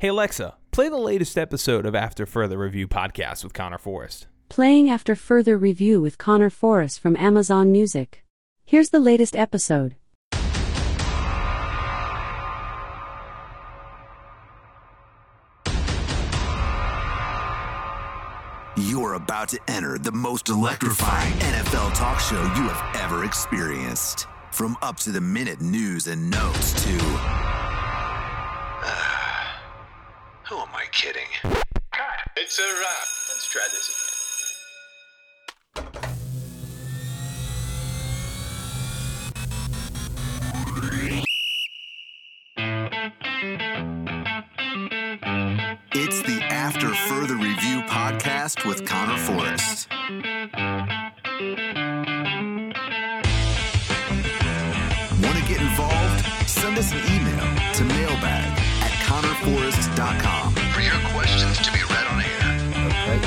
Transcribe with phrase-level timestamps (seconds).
[0.00, 4.28] Hey Alexa, play the latest episode of After Further Review podcast with Conor Forrest.
[4.48, 8.24] Playing after further review with Conor Forrest from Amazon Music.
[8.64, 9.96] Here's the latest episode.
[18.78, 24.26] You're about to enter the most electrifying NFL talk show you have ever experienced.
[24.50, 27.59] From up to the minute news and notes to.
[30.50, 31.28] Who am I kidding?
[32.36, 33.06] It's a wrap.
[33.28, 34.10] Let's try this again.
[45.92, 49.88] It's the After Further Review podcast with Conor Forrest.
[55.22, 56.26] Want to get involved?
[56.48, 59.20] Send us an email to mailbag at conorforrest.com
[59.90, 60.39] for your
[61.60, 62.40] questions to be read on air.
[62.86, 63.18] Okay,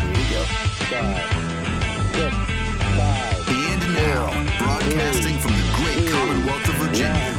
[0.00, 0.40] here we go.
[0.90, 1.28] Five,
[2.14, 2.32] six,
[2.96, 4.24] five, And now,
[4.58, 7.32] broadcasting from the great Commonwealth of Virginia,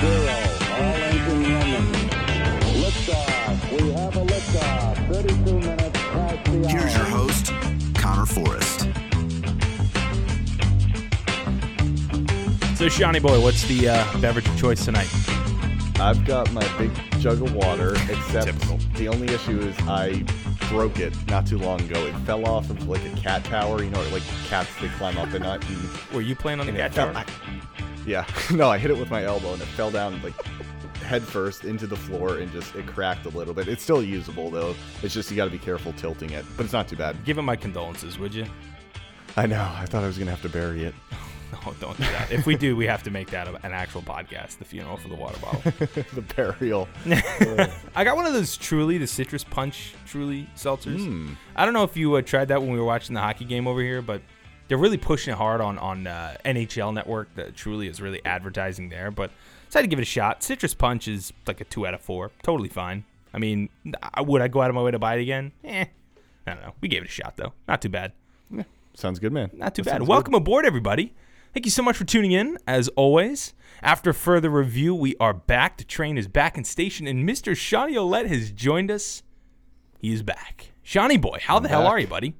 [0.00, 0.36] zero.
[0.74, 1.86] All engine running.
[2.82, 3.56] Liftoff.
[3.72, 4.94] We have a liftoff.
[5.12, 7.52] 32 minutes past the here's your host,
[7.94, 8.88] Connor Forrest.
[12.76, 15.08] So, Shawnee boy, what's the uh, beverage of choice tonight?
[16.00, 16.90] I've got my big
[17.24, 18.76] jug of water, except Typical.
[18.96, 20.22] the only issue is I
[20.68, 22.04] broke it not too long ago.
[22.04, 25.32] It fell off of like a cat tower, you know, like cats they climb up
[25.32, 25.66] and not.
[25.66, 27.14] And, Were you playing on the cat tower?
[27.16, 27.24] I-
[28.04, 30.34] yeah, no, I hit it with my elbow and it fell down like
[30.96, 33.68] head first into the floor and just it cracked a little bit.
[33.68, 34.74] It's still usable though.
[35.02, 37.24] It's just you got to be careful tilting it, but it's not too bad.
[37.24, 38.44] Give him my condolences, would you?
[39.34, 39.62] I know.
[39.76, 40.94] I thought I was gonna have to bury it.
[41.62, 42.32] No, don't do that.
[42.32, 45.14] if we do, we have to make that an actual podcast, the funeral for the
[45.14, 45.60] water bottle.
[46.14, 46.88] the burial.
[47.94, 51.04] I got one of those Truly, the citrus punch Truly seltzers.
[51.04, 51.34] Hmm.
[51.54, 53.66] I don't know if you uh, tried that when we were watching the hockey game
[53.66, 54.22] over here, but
[54.68, 57.34] they're really pushing it hard on on uh, NHL Network.
[57.34, 59.30] That Truly is really advertising there, but
[59.66, 60.42] decided to give it a shot.
[60.42, 63.04] Citrus punch is like a two out of four, totally fine.
[63.32, 63.68] I mean,
[64.18, 65.52] would I go out of my way to buy it again?
[65.64, 65.84] Eh,
[66.46, 66.72] I don't know.
[66.80, 68.12] We gave it a shot though, not too bad.
[68.96, 69.50] Sounds good, man.
[69.52, 70.08] Not too That bad.
[70.08, 71.12] Welcome aboard, everybody.
[71.54, 73.54] Thank you so much for tuning in, as always.
[73.80, 75.78] After further review, we are back.
[75.78, 77.56] The train is back in station, and Mr.
[77.56, 79.22] Shawnee Olette has joined us.
[80.00, 80.72] He is back.
[80.82, 82.34] Shawnee boy, how the hell are you, buddy?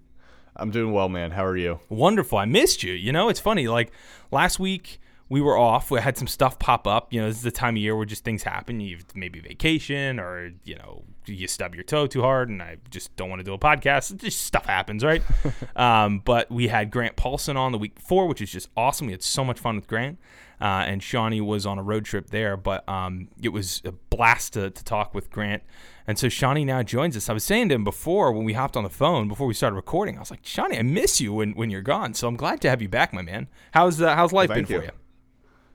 [0.56, 1.30] I'm doing well, man.
[1.30, 1.78] How are you?
[1.88, 2.38] Wonderful.
[2.38, 2.92] I missed you.
[2.92, 3.69] You know, it's funny.
[3.69, 3.92] Like
[4.32, 4.98] last week,
[5.29, 5.91] we were off.
[5.91, 7.12] We had some stuff pop up.
[7.12, 8.81] You know, this is the time of year where just things happen.
[8.81, 13.17] You've maybe vacation or, you know, you stub your toe too hard and I just
[13.17, 14.15] don't want to do a podcast.
[14.17, 15.23] Just stuff happens, right?
[15.77, 19.07] um, but we had Grant Paulsen on the week before, which is just awesome.
[19.07, 20.19] We had so much fun with Grant.
[20.61, 24.53] Uh, and Shawnee was on a road trip there, but um, it was a blast
[24.53, 25.62] to, to talk with Grant.
[26.06, 27.29] And so Shawnee now joins us.
[27.29, 29.75] I was saying to him before when we hopped on the phone before we started
[29.75, 32.15] recording, I was like, Shawnee, I miss you when, when you're gone.
[32.15, 33.49] So I'm glad to have you back, my man.
[33.73, 34.91] How's uh, how's life Thank been for you.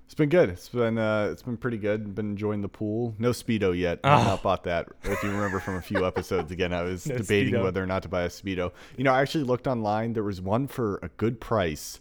[0.10, 0.50] It's been good.
[0.50, 2.16] It's been uh, it's been pretty good.
[2.16, 3.14] Been enjoying the pool.
[3.20, 4.00] No speedo yet.
[4.04, 4.88] I've not bought that.
[5.04, 7.64] If you remember from a few episodes, again, I was No debating Speedo.
[7.64, 8.72] whether or not to buy a speedo.
[8.98, 10.14] You know, I actually looked online.
[10.14, 12.00] There was one for a good price,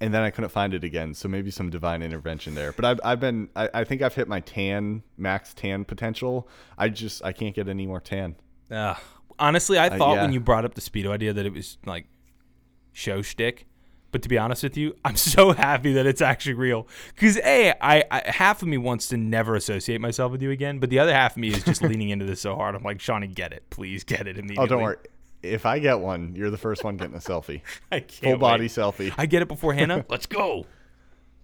[0.00, 1.14] and then I couldn't find it again.
[1.14, 2.70] So maybe some divine intervention there.
[2.70, 6.48] But I've I've been I, I think I've hit my tan max tan potential.
[6.78, 8.36] I just I can't get any more tan.
[8.70, 8.94] Uh,
[9.40, 10.22] honestly, I thought yeah.
[10.22, 12.06] when you brought up the Speedo idea that it was like
[12.92, 13.66] show shtick.
[14.12, 16.86] But to be honest with you, I'm so happy that it's actually real.
[17.14, 20.78] Because a, I, I half of me wants to never associate myself with you again,
[20.78, 22.74] but the other half of me is just leaning into this so hard.
[22.76, 24.62] I'm like, Shawnee, get it, please get it immediately.
[24.62, 24.98] Oh, don't worry.
[25.42, 27.62] If I get one, you're the first one getting a selfie.
[27.90, 28.70] I can't Full body wait.
[28.70, 29.12] selfie.
[29.18, 30.04] I get it before Hannah.
[30.08, 30.66] Let's go.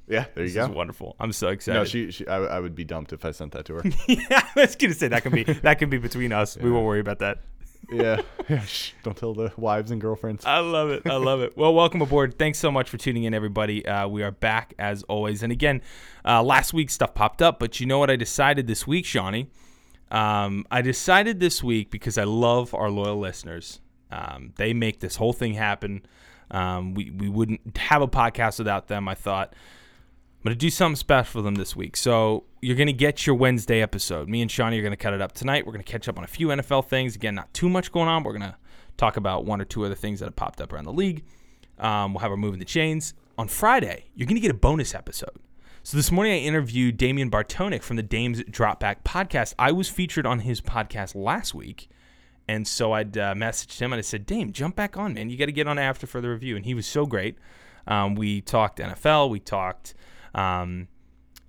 [0.06, 0.64] Yeah, there you This go.
[0.64, 1.16] is wonderful.
[1.18, 1.78] I'm so excited.
[1.78, 3.82] No, she, she I, I would be dumped if I sent that to her.
[4.06, 6.56] yeah, I was gonna say that can be that can be between us.
[6.56, 7.40] We won't worry about that.
[7.90, 8.22] Yeah.
[8.48, 10.44] yeah shh, don't tell the wives and girlfriends.
[10.44, 11.02] I love it.
[11.06, 11.56] I love it.
[11.56, 12.38] Well, welcome aboard.
[12.38, 13.86] Thanks so much for tuning in, everybody.
[13.86, 15.42] Uh, we are back as always.
[15.42, 15.82] And again,
[16.24, 19.48] uh, last week stuff popped up, but you know what I decided this week, Shawnee?
[20.10, 23.80] Um, I decided this week because I love our loyal listeners.
[24.10, 26.06] Um, they make this whole thing happen.
[26.50, 29.06] Um, we, we wouldn't have a podcast without them.
[29.06, 29.54] I thought
[30.38, 31.96] I'm going to do something special for them this week.
[31.96, 34.28] So you're going to get your Wednesday episode.
[34.28, 35.66] Me and Shawnee are going to cut it up tonight.
[35.66, 37.16] We're going to catch up on a few NFL things.
[37.16, 38.22] Again, not too much going on.
[38.22, 38.56] We're going to
[38.96, 41.24] talk about one or two other things that have popped up around the league.
[41.80, 43.14] Um, we'll have our moving the chains.
[43.36, 45.40] On Friday, you're going to get a bonus episode.
[45.82, 49.54] So this morning, I interviewed Damian Bartonic from the Dames Drop Back podcast.
[49.58, 51.88] I was featured on his podcast last week.
[52.46, 55.30] And so I'd uh, messaged him and I said, Dame, jump back on, man.
[55.30, 56.54] You got to get on After Further Review.
[56.54, 57.38] And he was so great.
[57.88, 59.30] Um, we talked NFL.
[59.30, 59.94] We talked
[60.38, 60.88] um,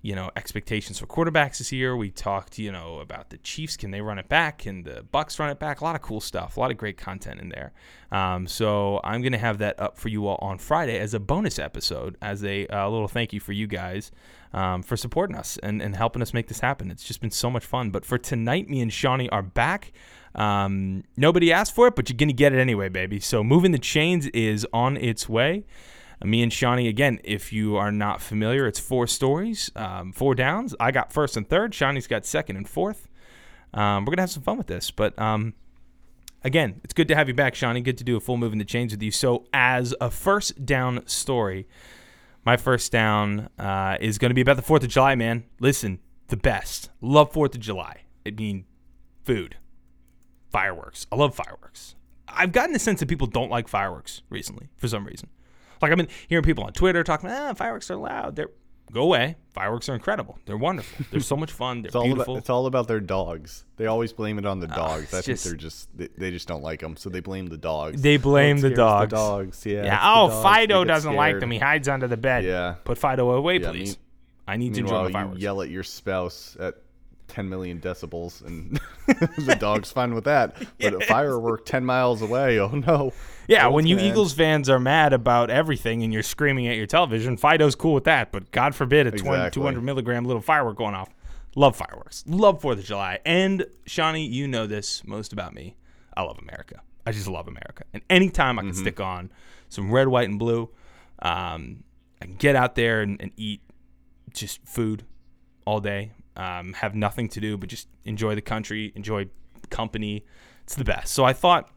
[0.02, 1.94] you know expectations for quarterbacks this year.
[1.94, 3.76] We talked, you know, about the Chiefs.
[3.76, 4.58] Can they run it back?
[4.58, 5.80] Can the Bucks run it back?
[5.80, 6.56] A lot of cool stuff.
[6.56, 7.72] A lot of great content in there.
[8.10, 11.58] Um, so I'm gonna have that up for you all on Friday as a bonus
[11.58, 14.10] episode, as a uh, little thank you for you guys
[14.54, 16.90] um, for supporting us and, and helping us make this happen.
[16.90, 17.90] It's just been so much fun.
[17.90, 19.92] But for tonight, me and Shawnee are back.
[20.34, 23.20] Um, nobody asked for it, but you're gonna get it anyway, baby.
[23.20, 25.64] So moving the chains is on its way.
[26.22, 30.74] Me and Shawnee, again, if you are not familiar, it's four stories, um, four downs.
[30.78, 31.74] I got first and third.
[31.74, 33.08] Shawnee's got second and fourth.
[33.72, 34.90] Um, we're going to have some fun with this.
[34.90, 35.54] But um,
[36.44, 37.80] again, it's good to have you back, Shawnee.
[37.80, 39.10] Good to do a full move in the chains with you.
[39.10, 41.66] So, as a first down story,
[42.44, 45.44] my first down uh, is going to be about the 4th of July, man.
[45.58, 46.90] Listen, the best.
[47.00, 48.02] Love 4th of July.
[48.26, 48.64] I mean,
[49.24, 49.56] food,
[50.50, 51.06] fireworks.
[51.10, 51.94] I love fireworks.
[52.28, 55.28] I've gotten the sense that people don't like fireworks recently for some reason.
[55.80, 58.36] Like I've been hearing people on Twitter talking, ah, fireworks are loud.
[58.36, 58.50] They're
[58.92, 59.36] go away.
[59.52, 60.36] Fireworks are incredible.
[60.46, 61.06] They're wonderful.
[61.12, 61.82] They're so much fun.
[61.82, 62.34] They're It's all beautiful.
[62.34, 63.64] about it's all about their dogs.
[63.76, 65.04] They always blame it on the dogs.
[65.04, 67.56] it's I think they're just they, they just don't like them, so they blame the
[67.56, 68.02] dogs.
[68.02, 69.12] They blame Oh, it the dogs.
[69.12, 69.66] dogs.
[69.66, 69.84] Yeah.
[69.84, 70.00] yeah.
[70.02, 70.42] Oh, dogs.
[70.42, 71.50] Fido doesn't like them.
[71.52, 72.44] He hides under the bed.
[72.44, 72.74] Yeah.
[72.84, 73.88] Put Fido away, Yeah, please.
[73.90, 73.96] mean-
[74.48, 76.74] I need to enjoy Meanwhile, my you yell at your spouse at
[77.28, 80.56] 10 million decibels, and the dog's fine with that.
[80.80, 83.12] But a firework 10 miles away, oh no.
[83.50, 84.04] Yeah, when you man.
[84.06, 88.04] Eagles fans are mad about everything and you're screaming at your television, Fido's cool with
[88.04, 88.32] that.
[88.32, 91.10] But God forbid a 20, 200 milligram little firework going off.
[91.56, 92.22] Love fireworks.
[92.26, 93.18] Love 4th of July.
[93.26, 95.76] And Shawnee, you know this most about me.
[96.16, 96.80] I love America.
[97.04, 97.84] I just love America.
[97.92, 98.80] And anytime I can Mm-hmm.
[98.80, 99.32] stick on
[99.68, 100.70] some red, white, and blue,
[101.20, 101.82] um,
[102.22, 103.62] I can get out there and, and eat
[104.32, 105.04] just food
[105.64, 106.12] all day.
[106.36, 109.26] Um, have nothing to do but just enjoy the country, enjoy
[109.70, 110.24] company.
[110.62, 111.12] It's the best.
[111.12, 111.68] So I thought,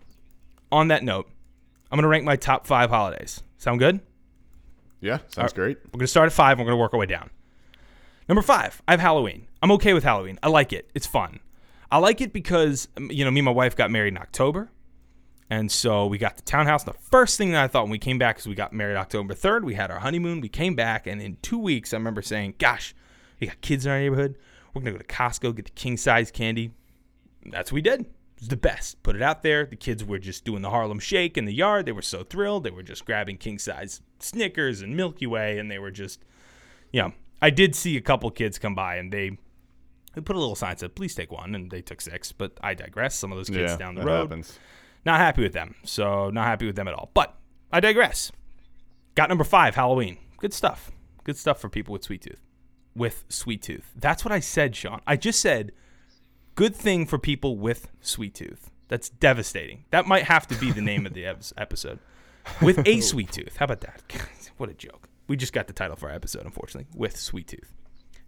[0.72, 1.30] on that note,
[1.94, 3.44] I'm gonna rank my top five holidays.
[3.60, 4.00] Sound good?
[5.00, 5.78] Yeah, sounds great.
[5.86, 6.58] We're gonna start at five.
[6.58, 7.30] And we're gonna work our way down.
[8.28, 9.46] Number five, I have Halloween.
[9.62, 10.40] I'm okay with Halloween.
[10.42, 10.90] I like it.
[10.96, 11.40] It's fun.
[11.92, 14.72] I like it because um, you know me and my wife got married in October,
[15.52, 16.84] and so we got the townhouse.
[16.84, 19.36] The first thing that I thought when we came back is we got married October
[19.36, 19.64] third.
[19.64, 20.42] We had our honeymoon.
[20.42, 22.96] We came back, and in two weeks, I remember saying, "Gosh,
[23.40, 24.36] we got kids in our neighborhood.
[24.74, 26.72] We're gonna go to Costco get the king size candy."
[27.46, 28.08] That's what we did.
[28.48, 29.02] The best.
[29.04, 29.66] Put it out there.
[29.66, 31.86] The kids were just doing the Harlem Shake in the yard.
[31.86, 32.64] They were so thrilled.
[32.64, 36.20] They were just grabbing king size Snickers and Milky Way, and they were just,
[36.92, 39.38] you know, I did see a couple kids come by and they,
[40.14, 42.32] they put a little sign that said, please take one, and they took six.
[42.32, 43.16] But I digress.
[43.16, 44.24] Some of those kids Yeah, down the road.
[44.30, 44.58] happens.
[45.06, 45.76] Not happy with them.
[45.84, 47.12] So, not happy with them at all.
[47.14, 47.36] But
[47.72, 48.32] I digress.
[49.16, 50.18] Got number five, Halloween.
[50.38, 50.92] Good stuff.
[51.24, 52.42] Good stuff for people with sweet tooth.
[52.96, 53.92] With sweet tooth.
[53.96, 55.02] That's what I said, Shawn.
[55.08, 55.72] I just said
[56.56, 58.70] good thing for people with sweet tooth.
[58.88, 59.86] That's devastating.
[59.92, 61.26] That might have to be the name of the
[61.58, 62.00] episode.
[62.62, 63.58] With a sweet tooth.
[63.58, 64.02] How about that?
[64.58, 65.08] what a joke.
[65.28, 67.74] We just got the title for our episode, unfortunately, with sweet tooth.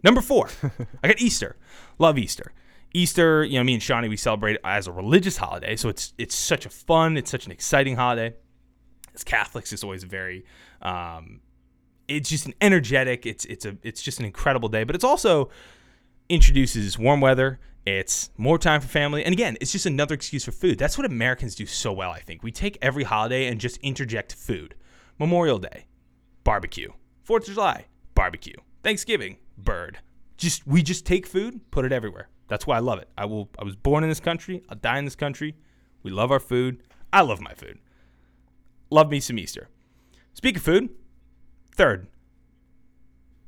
[0.02, 0.48] Number four,
[1.02, 1.56] I got Easter.
[1.98, 2.52] Love Easter.
[2.94, 5.76] Easter, you know, me and Shawnee, we celebrate as a religious holiday.
[5.76, 8.34] So it's it's such a fun, it's such an exciting holiday.
[9.14, 10.44] As Catholics, it's always very
[10.80, 11.40] um,
[12.08, 14.84] it's just an energetic, it's it's a it's just an incredible day.
[14.84, 15.50] But it's also
[16.28, 17.60] introduces warm weather.
[17.86, 19.24] It's more time for family.
[19.24, 20.76] And again, it's just another excuse for food.
[20.76, 22.42] That's what Americans do so well, I think.
[22.42, 24.74] We take every holiday and just interject food.
[25.20, 25.86] Memorial Day,
[26.42, 26.90] barbecue.
[27.22, 27.86] Fourth of July,
[28.16, 28.56] barbecue.
[28.82, 29.98] Thanksgiving, bird.
[30.36, 32.28] Just we just take food, put it everywhere.
[32.48, 33.08] That's why I love it.
[33.16, 35.54] I will I was born in this country, I'll die in this country.
[36.02, 36.82] We love our food.
[37.12, 37.78] I love my food.
[38.90, 39.68] Love me some Easter.
[40.34, 40.90] Speak of food,
[41.74, 42.08] third,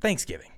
[0.01, 0.53] Thanksgiving.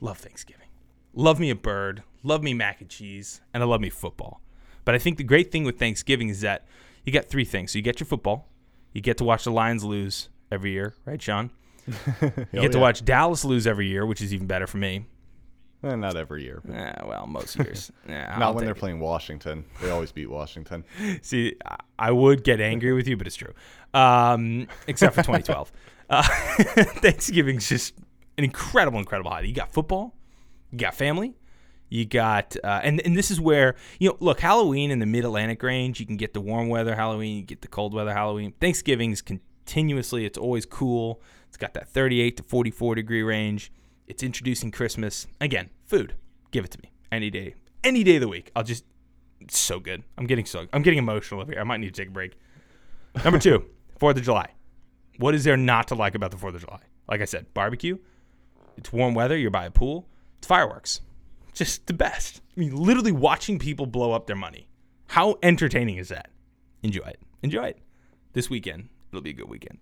[0.00, 0.68] Love Thanksgiving.
[1.14, 4.40] Love me a bird, love me mac and cheese, and I love me football.
[4.84, 6.66] But I think the great thing with Thanksgiving is that
[7.04, 7.72] you get three things.
[7.72, 8.48] So you get your football,
[8.92, 11.50] you get to watch the Lions lose every year, right, Shawn?
[11.90, 12.82] You get to yeah.
[12.82, 15.06] watch Dallas lose every year, which is even better for me.
[15.82, 16.60] Eh, not every year.
[16.64, 17.90] but Eh, well, most years.
[18.08, 18.78] Yeah, Not when they're it.
[18.78, 19.64] playing Washington.
[19.80, 20.84] They always beat Washington.
[21.22, 23.52] See, I- I would get angry with you, but it's true.
[23.94, 25.72] Um, except for 2012.
[26.10, 26.22] Uh,
[27.00, 27.94] Thanksgiving's just
[28.38, 29.48] an incredible, incredible holiday.
[29.48, 30.14] You got football,
[30.70, 31.34] you got family,
[31.90, 35.24] you got, uh, and and this is where you know, look, Halloween in the Mid
[35.24, 38.54] Atlantic range, you can get the warm weather Halloween, you get the cold weather Halloween.
[38.60, 41.20] Thanksgiving's continuously, it's always cool.
[41.48, 43.72] It's got that 38 to 44 degree range.
[44.06, 45.26] It's introducing Christmas.
[45.40, 46.14] Again, food.
[46.52, 48.52] Give it to me any day, any day of the week.
[48.54, 48.84] I'll just
[49.40, 50.04] it's so good.
[50.16, 51.60] I'm getting so I'm getting emotional over here.
[51.60, 52.38] I might need to take a break.
[53.24, 53.64] Number two,
[53.98, 54.50] Fourth of July.
[55.18, 56.80] What is there not to like about the Fourth of July?
[57.08, 57.98] Like I said, barbecue.
[58.76, 59.36] It's warm weather.
[59.36, 60.08] You're by a pool.
[60.38, 61.00] It's fireworks.
[61.52, 62.40] Just the best.
[62.56, 64.68] I mean, literally watching people blow up their money.
[65.08, 66.30] How entertaining is that?
[66.82, 67.20] Enjoy it.
[67.42, 67.78] Enjoy it.
[68.32, 69.78] This weekend, it'll be a good weekend.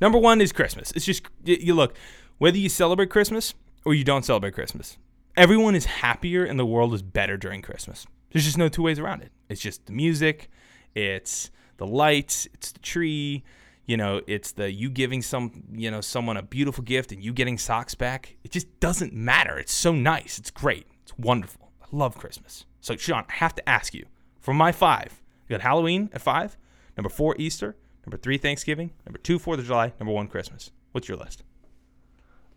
[0.00, 0.92] Number one is Christmas.
[0.92, 1.96] It's just you look
[2.38, 3.54] whether you celebrate Christmas
[3.84, 4.96] or you don't celebrate Christmas.
[5.36, 8.06] Everyone is happier and the world is better during Christmas.
[8.30, 9.32] There's just no two ways around it.
[9.48, 10.50] It's just the music,
[10.94, 13.44] it's the lights, it's the tree,
[13.88, 17.32] you know, it's the you giving some, you know, someone a beautiful gift and you
[17.32, 18.36] getting socks back.
[18.44, 19.58] It just doesn't matter.
[19.58, 20.38] It's so nice.
[20.38, 20.86] It's great.
[21.02, 21.72] It's wonderful.
[21.82, 22.66] I love Christmas.
[22.82, 24.04] So, Shawn, I have to ask you
[24.38, 26.58] for my five, you got Halloween at five,
[26.98, 27.76] number four, Easter,
[28.06, 30.70] number three, Thanksgiving, number two, Fourth of July, number one, Christmas.
[30.92, 31.42] What's your list?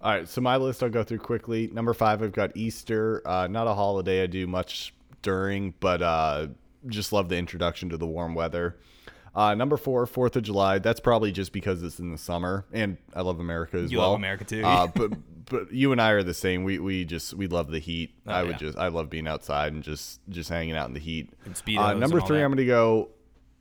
[0.01, 1.69] All right, so my list I'll go through quickly.
[1.71, 3.21] Number five, I've got Easter.
[3.25, 6.47] Uh, not a holiday I do much during, but uh,
[6.87, 8.77] just love the introduction to the warm weather.
[9.33, 10.79] Uh, number four, Fourth of July.
[10.79, 14.09] That's probably just because it's in the summer, and I love America as You well.
[14.11, 14.63] love America too.
[14.65, 15.11] uh, but
[15.45, 16.63] but you and I are the same.
[16.65, 18.13] We we just we love the heat.
[18.27, 18.57] Oh, I would yeah.
[18.57, 21.29] just I love being outside and just just hanging out in the heat.
[21.45, 22.43] And Speedos Uh, and number all three, that.
[22.45, 23.09] I'm gonna go.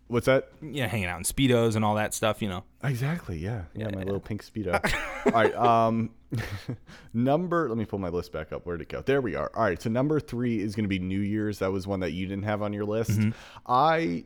[0.09, 0.49] What's that?
[0.61, 2.43] Yeah, hanging out in speedos and all that stuff.
[2.43, 2.65] You know.
[2.83, 3.39] Exactly.
[3.39, 3.62] Yeah.
[3.77, 3.91] Yeah.
[3.95, 4.75] my little pink speedo.
[5.27, 5.55] All right.
[5.55, 6.11] Um,
[7.15, 7.69] number.
[7.69, 8.67] Let me pull my list back up.
[8.67, 9.03] Where'd it go?
[9.03, 9.50] There we are.
[9.55, 9.81] All right.
[9.81, 11.61] So number three is going to be New Year's.
[11.61, 13.21] That was one that you didn't have on your list.
[13.67, 14.25] I.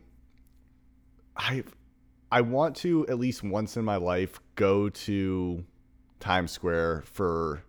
[1.35, 1.63] I.
[2.31, 5.63] I want to at least once in my life go to
[6.19, 7.63] Times Square for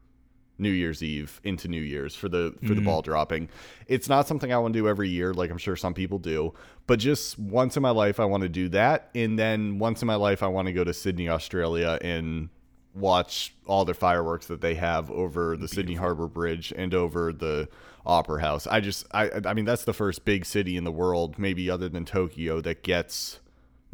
[0.59, 2.85] New Year's Eve into New Year's for the for the mm-hmm.
[2.85, 3.49] ball dropping.
[3.87, 6.55] It's not something I want to do every year, like I'm sure some people do,
[6.87, 10.07] but just once in my life I want to do that, and then once in
[10.07, 12.49] my life I want to go to Sydney, Australia, and
[12.95, 17.69] watch all the fireworks that they have over the Sydney Harbor Bridge and over the
[18.07, 18.67] Opera House.
[18.67, 21.91] I just I I mean that's the first big city in the world, maybe other
[21.91, 23.41] than Tokyo, that gets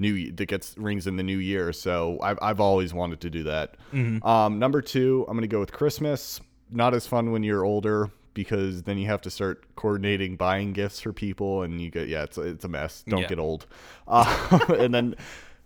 [0.03, 1.73] new that gets rings in the new year.
[1.73, 3.77] So I've I've always wanted to do that.
[4.23, 6.41] Um, number two, I'm gonna go with Christmas.
[6.71, 11.01] Not as fun when you're older because then you have to start coordinating buying gifts
[11.01, 13.05] for people, and you get yeah, it's it's a mess.
[13.09, 13.29] Don't Yeah.
[13.29, 13.67] get old.
[14.09, 15.15] Uh, and then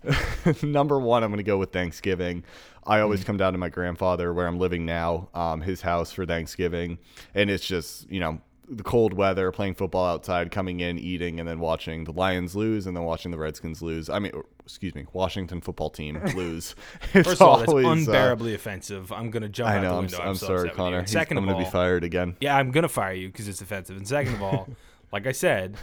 [0.62, 2.44] number one, I'm gonna go with Thanksgiving.
[2.86, 6.24] I always come down to my grandfather where I'm living now, um, his house for
[6.26, 6.98] Thanksgiving,
[7.34, 11.48] and it's just you know the cold weather, playing football outside, coming in, eating, and
[11.48, 14.08] then watching the Lions lose, and then watching the Redskins lose.
[14.10, 16.74] I mean, or, excuse me, Washington football team lose.
[17.14, 19.12] It's First of all, that's always, uh, unbearably offensive.
[19.12, 19.88] I'm gonna jump I out know.
[19.90, 20.18] the I'm, window.
[20.20, 20.76] I'm, so sorry, upset with you.
[20.76, 20.98] Conor.
[21.00, 22.36] He's- Second I'm of gonna all, be fired again.
[22.40, 23.96] yeah, I'm gonna fire you because it's offensive.
[23.96, 24.68] And second of all,
[25.12, 25.76] like I said,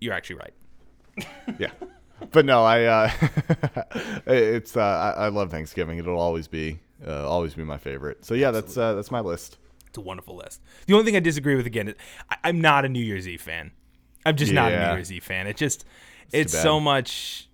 [0.00, 0.54] you're actually right.
[1.58, 1.70] yeah
[2.30, 3.10] but no i uh
[4.26, 4.80] it's uh
[5.16, 8.76] I, I love thanksgiving it'll always be uh, always be my favorite so yeah that's
[8.76, 10.60] uh that's my list It's a wonderful list.
[10.86, 11.94] The only thing I disagree with again is
[12.30, 13.72] I, I'm not a New Year's Eve fan.
[14.24, 15.46] I'm just not a New Year's Eve fan.
[15.46, 15.84] It just
[16.32, 16.62] it's, bad.
[16.62, 17.48] so much.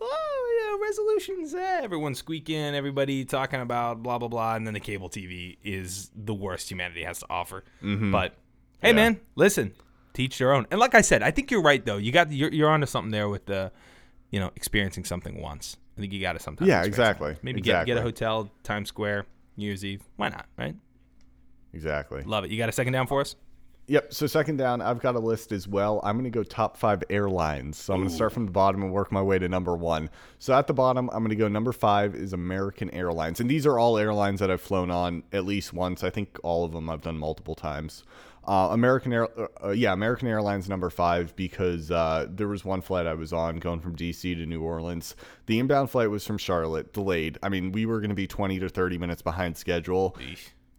[0.00, 1.54] Oh yeah, resolutions.
[1.54, 6.10] Eh, everyone squeaking, everybody talking about blah blah blah, and then the cable TV is
[6.14, 7.64] the worst humanity has to offer.
[7.82, 8.12] Mm-hmm.
[8.12, 8.34] But
[8.80, 9.74] hey, man, listen,
[10.12, 10.66] teach their own.
[10.70, 11.96] And like I said, I think you're right though.
[11.96, 13.72] You got you're you're onto something there with the,
[14.30, 15.76] you know, experiencing something once.
[15.96, 16.68] I think you got to sometimes.
[16.68, 17.36] Yeah, exactly.
[17.42, 19.26] Maybe get get a hotel, Times Square,
[19.56, 20.02] New Year's Eve.
[20.16, 20.46] Why not?
[20.56, 20.76] Right.
[21.72, 22.50] Exactly Love it.
[22.50, 23.36] You got a second down for us?
[23.88, 24.12] Yep.
[24.12, 26.00] So second down, I've got a list as well.
[26.04, 27.78] I'm going to go top five airlines.
[27.78, 30.10] So I'm going to start from the bottom and work my way to number one.
[30.38, 33.66] So at the bottom, I'm going to go number five is American Airlines, and these
[33.66, 36.04] are all airlines that I've flown on at least once.
[36.04, 38.04] I think all of them I've done multiple times.
[38.46, 42.82] Uh, American Air, uh, uh, yeah, American Airlines number five because uh, there was one
[42.82, 45.16] flight I was on going from DC to New Orleans.
[45.46, 47.38] The inbound flight was from Charlotte, delayed.
[47.42, 50.16] I mean, we were going to be 20 to 30 minutes behind schedule.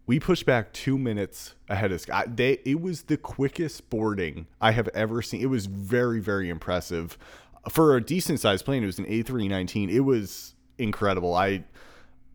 [0.10, 2.58] We pushed back two minutes ahead of I, they.
[2.66, 5.40] It was the quickest boarding I have ever seen.
[5.40, 7.16] It was very, very impressive
[7.70, 8.82] for a decent sized plane.
[8.82, 9.92] It was an A319.
[9.92, 11.36] It was incredible.
[11.36, 11.64] I,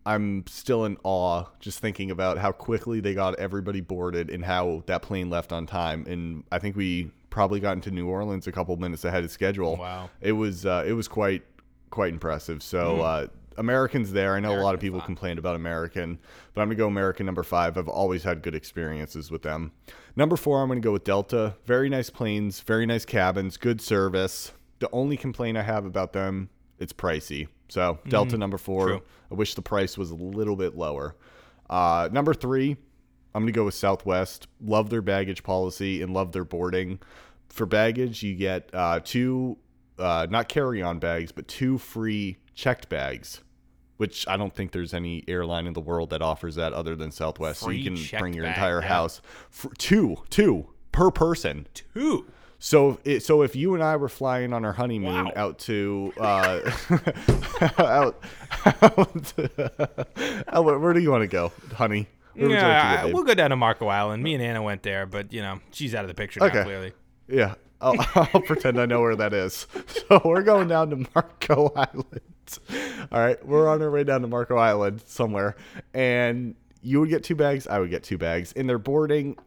[0.07, 4.85] I'm still in awe just thinking about how quickly they got everybody boarded and how
[4.87, 6.07] that plane left on time.
[6.07, 9.79] And I think we probably got into New Orleans a couple minutes ahead of schedule.
[9.79, 10.11] Wow.
[10.21, 11.43] It was uh, it was quite
[11.91, 12.63] quite impressive.
[12.63, 13.27] So uh,
[13.57, 14.35] Americans there.
[14.35, 16.19] I know a lot of people complained about American,
[16.53, 17.77] but I'm gonna go American number five.
[17.77, 19.73] I've always had good experiences with them.
[20.17, 21.55] Number four, I'm gonna go with Delta.
[21.65, 24.53] Very nice planes, very nice cabins, good service.
[24.79, 27.49] The only complaint I have about them, it's pricey.
[27.69, 28.87] So Delta number four.
[28.87, 29.03] True.
[29.31, 31.17] I wish the price was a little bit lower.
[31.69, 32.77] Uh, number three,
[33.35, 34.47] I'm going to go with Southwest.
[34.61, 37.01] Love their baggage policy and love their boarding.
[37.49, 39.59] For baggage, you get uh, two,
[39.99, 43.43] uh, not carry on bags, but two free checked bags,
[43.97, 47.11] which I don't think there's any airline in the world that offers that other than
[47.11, 47.61] Southwest.
[47.61, 48.89] so you can bring your bag, entire yeah.
[48.89, 49.21] house.
[49.51, 51.67] For two, two per person.
[51.95, 52.27] Two.
[52.61, 55.33] So, it, so if you and I were flying on our honeymoon Wow.
[55.37, 56.61] out to, uh,
[57.79, 58.23] out,
[58.83, 59.33] out,
[60.49, 62.09] out- where, where do you want to go, honey?
[62.35, 64.23] Where would like Yeah, go, we'll go down to Marco Island.
[64.23, 66.49] Me and Anna went there, but you know she's out of the picture now.
[66.65, 66.93] Clearly,
[67.29, 67.95] Yeah, I'll,
[68.35, 69.67] I'll pretend I know where that is.
[70.09, 72.21] So we're going down to Marco Island.
[73.11, 75.57] All right, we're on our way down to Marco Island somewhere,
[75.95, 77.67] and you would get two bags.
[77.67, 78.53] I would get two bags.
[78.53, 79.39] In their boarding,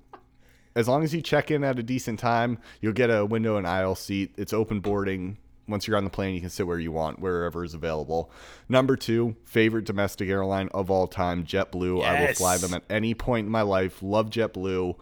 [0.75, 3.67] as long as you check in at a decent time, you'll get a window and
[3.67, 4.34] aisle seat.
[4.36, 5.38] It's open boarding.
[5.67, 8.32] Once you're on the plane, you can sit where you want, wherever is available.
[8.67, 12.03] Number two, favorite domestic airline of all time, JetBlue.
[12.03, 14.01] I will fly them at any point in my life.
[14.01, 14.96] Love JetBlue.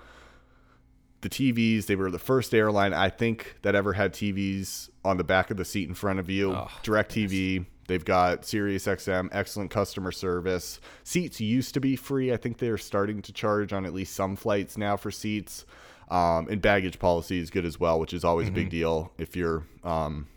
[1.26, 5.24] The TVs, they were the first airline I think that ever had TVs on the
[5.24, 6.52] back of the seat in front of you.
[6.84, 7.66] DirecTV.
[7.88, 10.80] They've got Sirius XM, excellent customer service.
[11.04, 12.32] Seats used to be free.
[12.32, 15.66] I think they're starting to charge on at least some flights now for seats.
[16.12, 19.36] Um, and baggage policy is good as well, which is always a big deal if
[19.36, 20.28] you're um,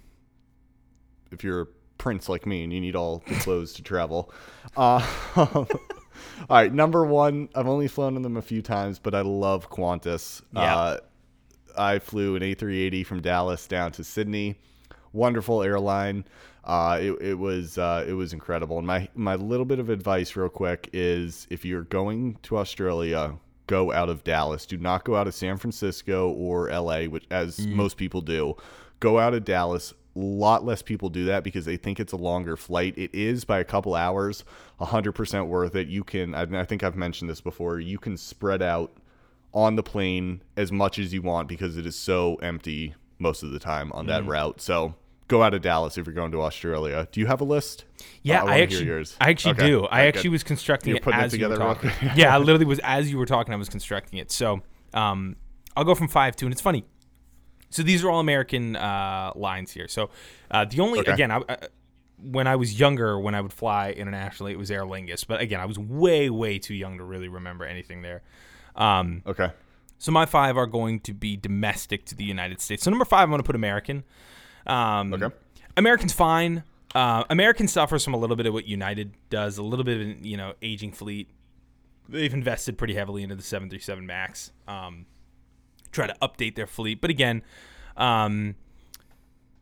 [1.31, 1.67] if you're a
[1.99, 4.33] prince like me and you need all the clothes to travel.
[4.75, 5.05] Uh,
[6.49, 7.49] all right, number one.
[7.55, 10.43] I've only flown in them a few times, but I love Qantas.
[10.53, 10.77] Yeah.
[10.77, 10.99] Uh,
[11.77, 14.57] I flew an A380 from Dallas down to Sydney.
[15.13, 16.25] Wonderful airline.
[16.65, 18.79] Uh, it, it was uh, it was incredible.
[18.79, 23.37] And my my little bit of advice, real quick, is if you're going to Australia,
[23.67, 24.67] go out of Dallas.
[24.67, 28.55] Do not go out of San Francisco or LA, which as most people do.
[29.01, 29.95] Go out of Dallas.
[30.17, 32.95] A lot less people do that because they think it's a longer flight.
[32.97, 34.43] It is by a couple hours,
[34.81, 35.89] 100% worth it.
[35.89, 38.93] You can, I, I think I've mentioned this before, you can spread out
[39.55, 43.51] on the plane as much as you want because it is so empty most of
[43.51, 44.09] the time on Mm.
[44.09, 44.61] that route.
[44.61, 44.95] So
[45.29, 47.07] go out of Dallas if you're going to Australia.
[47.13, 47.85] Do you have a list?
[48.23, 49.17] Yeah, wanna I actually, yours.
[49.21, 49.67] I actually Okay.
[49.67, 49.87] do.
[49.87, 50.33] I right, actually good.
[50.33, 51.91] was constructing You're it putting it as you were talking.
[52.17, 53.53] yeah, I literally was as you were talking.
[53.55, 54.31] I was constructing it.
[54.33, 54.63] So,
[54.95, 55.37] um,
[55.77, 56.85] I'll go from five to, and it's funny.
[57.71, 59.89] So these are all American uh, lines here.
[59.89, 60.11] So
[60.51, 61.13] uh, the only Okay.
[61.13, 61.57] again, I, I,
[62.21, 65.27] when I was younger, when I would fly internationally, it was Aer Lingus.
[65.27, 68.23] But again, I was way way too young to really remember anything there.
[68.75, 69.51] Um, Okay.
[69.99, 72.83] so my five are going to be domestic to the United States.
[72.85, 74.05] So number five, I'm going to put American.
[74.67, 75.35] Um, Okay.
[75.77, 76.65] American's fine.
[76.95, 80.25] Uh, American suffers from a little bit of what United does, a little bit of
[80.27, 81.29] you know aging fleet.
[82.09, 84.51] They've invested pretty heavily into the 737 Max.
[84.67, 85.05] Um,
[85.93, 87.43] try to update their fleet, but again,
[87.97, 88.55] um,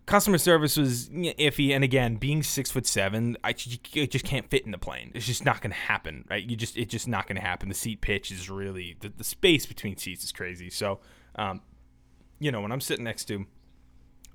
[0.06, 1.74] customer service was iffy.
[1.74, 5.10] And again, being six foot seven, I it just can't fit in the plane.
[5.14, 6.42] It's just not going to happen, right?
[6.42, 7.68] You just it's just not going to happen.
[7.68, 10.70] The seat pitch is really the, the space between seats is crazy.
[10.70, 11.00] So,
[11.34, 11.60] um,
[12.38, 13.46] you know, when I'm sitting next to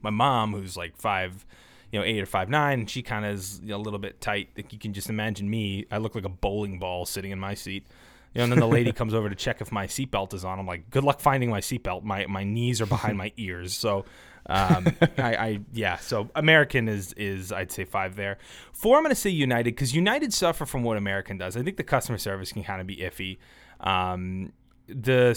[0.02, 1.46] my mom, who's like five,
[1.92, 4.22] you know, eight or five nine, she kind of is you know, a little bit
[4.22, 4.50] tight.
[4.56, 5.86] Like you can just imagine me.
[5.90, 7.88] I look like a bowling ball sitting in my seat.
[8.34, 10.60] You know, and then the lady comes over to check if my seatbelt is on.
[10.60, 12.04] I'm like, good luck finding my seatbelt.
[12.04, 13.74] My my knees are behind my ears.
[13.74, 14.06] So,
[14.46, 15.98] um, I, I yeah.
[15.98, 18.38] So American is is I'd say five there.
[18.74, 21.58] Four, I'm going to say United because United suffer from what American does.
[21.58, 23.38] I think the customer service can kind of be iffy.
[23.80, 24.54] Um,
[24.88, 25.34] the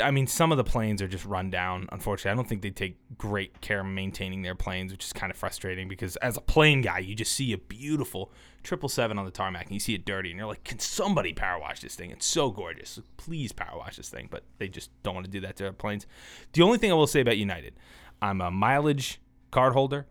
[0.00, 1.86] I mean, some of the planes are just run down.
[1.92, 5.36] Unfortunately, I don't think they take great care maintaining their planes, which is kind of
[5.36, 9.30] frustrating because as a plane guy, you just see a beautiful triple seven on the
[9.30, 12.10] tarmac and you see it dirty, and you're like, "Can somebody power wash this thing?
[12.10, 13.00] It's so gorgeous.
[13.16, 15.72] Please power wash this thing." But they just don't want to do that to their
[15.72, 16.06] planes.
[16.52, 17.74] The only thing I will say about United,
[18.22, 20.06] I'm a mileage card holder.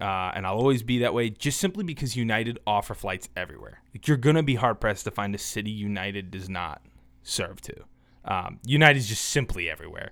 [0.00, 3.82] Uh, and I'll always be that way, just simply because United offer flights everywhere.
[3.92, 6.82] Like you're gonna be hard pressed to find a city United does not
[7.24, 7.74] serve to.
[8.24, 10.10] Um, United is just simply everywhere.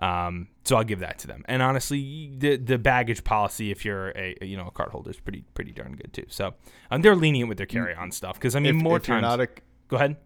[0.00, 1.44] Um, so I'll give that to them.
[1.48, 5.18] And honestly, the the baggage policy, if you're a you know a card holder, is
[5.18, 6.24] pretty pretty darn good too.
[6.28, 6.54] So
[6.90, 9.16] um, they're lenient with their carry on stuff because I mean If, more if you're
[9.20, 9.22] times.
[9.22, 9.48] not a,
[9.88, 10.16] go ahead.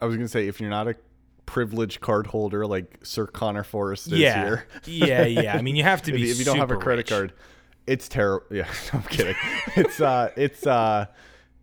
[0.00, 0.96] I was gonna say if you're not a
[1.46, 5.56] privileged card holder like Sir Conor Forrest is Yeah, here, yeah, yeah.
[5.56, 6.30] I mean, you have to be.
[6.30, 7.08] if you don't have a credit rich.
[7.08, 7.32] card,
[7.86, 8.44] it's terrible.
[8.50, 9.34] Yeah, I'm kidding.
[9.76, 11.06] it's uh, it's uh,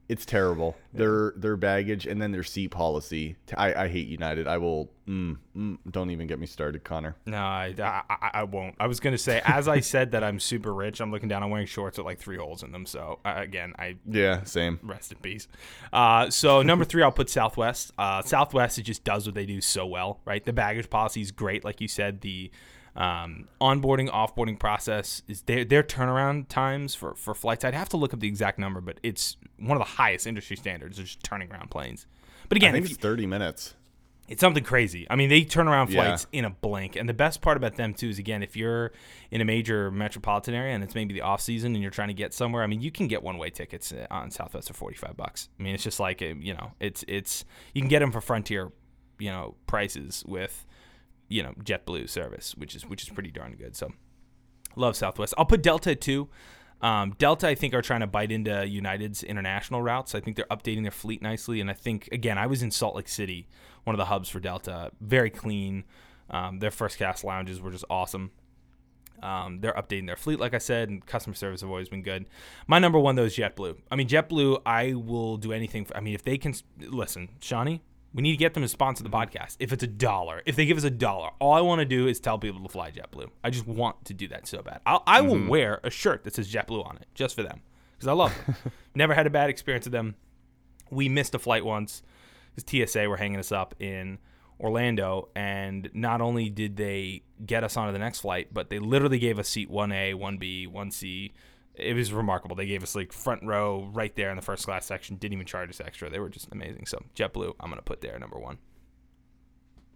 [0.10, 0.76] it's terrible.
[0.92, 3.36] Their their baggage and then their seat policy.
[3.56, 4.48] I, I hate United.
[4.48, 4.90] I will.
[5.08, 7.16] Mm, mm, don't even get me started, Conor.
[7.26, 8.76] No, I, I, I- won't.
[8.80, 11.00] I was gonna say, as I said that I'm super rich.
[11.00, 11.44] I'm looking down.
[11.44, 12.86] I'm wearing shorts with like three holes in them.
[12.86, 14.80] So uh, again, I Yeah, same.
[14.84, 15.48] rest in peace.
[15.94, 17.92] Uh, so number three, I'll put Southwest.
[17.98, 20.44] Uh, Southwest, it just does what they do so well, right?
[20.44, 22.22] The baggage policy is great, like you said.
[22.22, 22.52] The
[23.00, 27.64] um, onboarding, offboarding process is their their turnaround times for for flights.
[27.66, 30.58] I'd have to look up the exact number, but it's one of the highest industry
[30.58, 31.00] standards.
[31.00, 32.06] of just turning around planes.
[32.50, 33.74] But again, it's you- 30 minutes.
[34.28, 35.08] it's something crazy.
[35.10, 36.04] I mean, they turn around Yeah.
[36.04, 36.96] flights in a blink.
[36.96, 38.92] And the best part about them too is again, if you're
[39.32, 42.14] in a major metropolitan area and it's maybe the off season and you're trying to
[42.14, 45.16] get somewhere, I mean, you can get one way tickets uh, on Southwest for 45
[45.18, 45.50] bucks.
[45.60, 48.22] I mean, it's just like, uh, you know, it's it's you can get them for
[48.22, 48.72] Frontier,
[49.20, 50.66] you know, prices with
[51.30, 53.76] you know, JetBlue service, which is which is pretty darn good.
[53.76, 53.92] So,
[54.76, 55.34] love Southwest.
[55.38, 56.30] I'll put Delta too.
[56.82, 60.16] Um, Delta, I think, are trying to bite into United's international routes.
[60.16, 62.96] I think they're updating their fleet nicely, and I think again, I was in Salt
[62.96, 63.48] Lake City,
[63.84, 64.92] one of the hubs for Delta.
[65.02, 65.84] Very clean.
[66.30, 68.32] Um, their first class lounges were just awesome.
[69.22, 72.26] Um, they're updating their fleet, like I said, and customer service have always been good.
[72.68, 73.78] My number one though is JetBlue.
[73.92, 75.86] I mean, JetBlue, I will do anything.
[75.86, 77.82] For, I mean, if they can listen, Shawnee,
[78.14, 79.38] We need to get them to sponsor the mm-hmm.
[79.38, 79.58] podcast.
[79.60, 82.08] If it's a dollar, if they give us a dollar, all I want to do
[82.08, 83.30] is tell people to fly JetBlue.
[83.44, 84.82] I just want to do that so bad.
[84.86, 85.48] I'll, I will mm-hmm.
[85.48, 87.62] wear a shirt that says JetBlue on it just for them
[87.94, 88.56] because I love them.
[88.96, 90.16] Never had a bad experience with them.
[90.90, 92.02] We missed a flight once.
[92.56, 94.18] Because TSA were hanging us up in
[94.60, 99.20] Orlando, and not only did they get us onto the next flight, but they literally
[99.20, 101.32] gave us seat 1A, 1B, 1C.
[101.80, 102.56] It was remarkable.
[102.56, 105.16] They gave us like front row right there in the first class section.
[105.16, 106.10] Didn't even charge us extra.
[106.10, 106.86] They were just amazing.
[106.86, 108.58] So JetBlue, I'm gonna put there number one.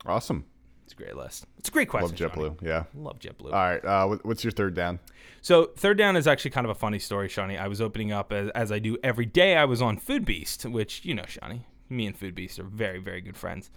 [0.06, 0.46] Awesome.
[0.84, 1.46] It's a great list.
[1.58, 2.10] It's a great question.
[2.10, 2.50] Love Shawnee.
[2.50, 2.62] JetBlue.
[2.62, 2.84] Yeah.
[2.93, 3.46] Love JetBlue.
[3.46, 3.86] All right.
[3.86, 5.00] Uh, what's your third down?
[5.41, 7.58] So third down is actually kind of a funny story, Shawnee.
[7.58, 9.56] I was opening up as, as I do every day.
[9.56, 11.65] I was on Foodbeast, which you know, Shawnee.
[11.89, 13.69] Me and Foodbeast are very, very good friends.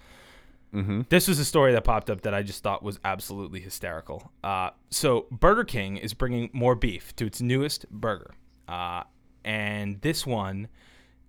[1.08, 4.30] This was a story that popped up that I just thought was absolutely hysterical.
[4.44, 8.34] Uh, so Burger King is bringing more beef to its newest burger,
[8.68, 9.04] uh,
[9.44, 10.68] and this one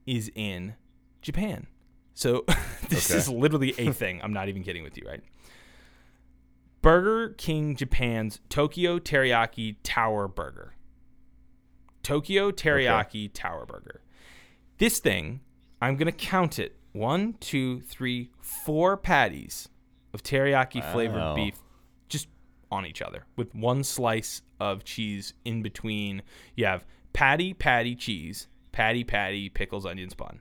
[0.05, 0.75] is in
[1.21, 1.67] Japan.
[2.13, 2.43] So
[2.89, 3.17] this Okay.
[3.19, 4.19] is literally a thing.
[4.21, 5.21] I'm not even kidding with you, right?
[6.81, 10.73] Burger King Japan's Tokyo Teriyaki Tower Burger.
[12.03, 14.01] Tokyo Teriyaki Tower Burger.
[14.77, 15.41] This thing,
[15.81, 19.69] I'm going to count it one, two, three, four patties
[20.13, 21.35] of teriyaki flavored Wow.
[21.35, 21.55] beef
[22.09, 22.27] just
[22.71, 26.21] on each other with one slice of cheese in between.
[26.55, 30.39] You have patty, patty, cheese, patty, patty, pickles, onions, bun.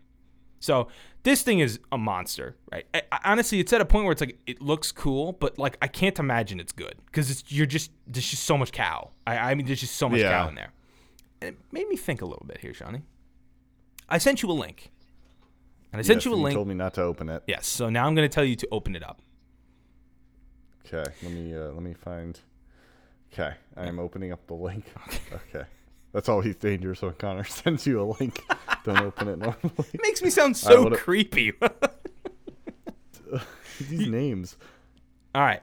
[0.58, 0.88] So
[1.22, 2.86] this thing is a monster, right?
[2.94, 5.76] I, I- honestly, it's at a point where it's like it looks cool, but like
[5.82, 9.10] I can't imagine it's good because it's you're just there's just so much cow.
[9.26, 10.30] I, I mean, there's just so much Yeah.
[10.30, 10.72] cow in there.
[11.42, 13.02] And it made me think a little bit here, Shawnee.
[14.08, 14.90] I sent you a link,
[15.98, 16.54] and I sent Yes, you a link.
[16.54, 17.42] told me not to open it.
[17.46, 17.66] Yes.
[17.66, 19.22] So now I'm going to tell you to open it up.
[20.86, 21.10] Okay.
[21.22, 22.38] Let me uh, let me find.
[23.32, 23.54] Okay.
[23.76, 24.84] I am opening up the link.
[25.54, 25.66] Okay.
[26.12, 28.42] That's always dangerous when Conor sends you a link.
[28.84, 29.58] Don't open it normally.
[29.94, 31.52] It makes me sound so creepy.
[33.80, 34.56] These names.
[35.34, 35.60] right.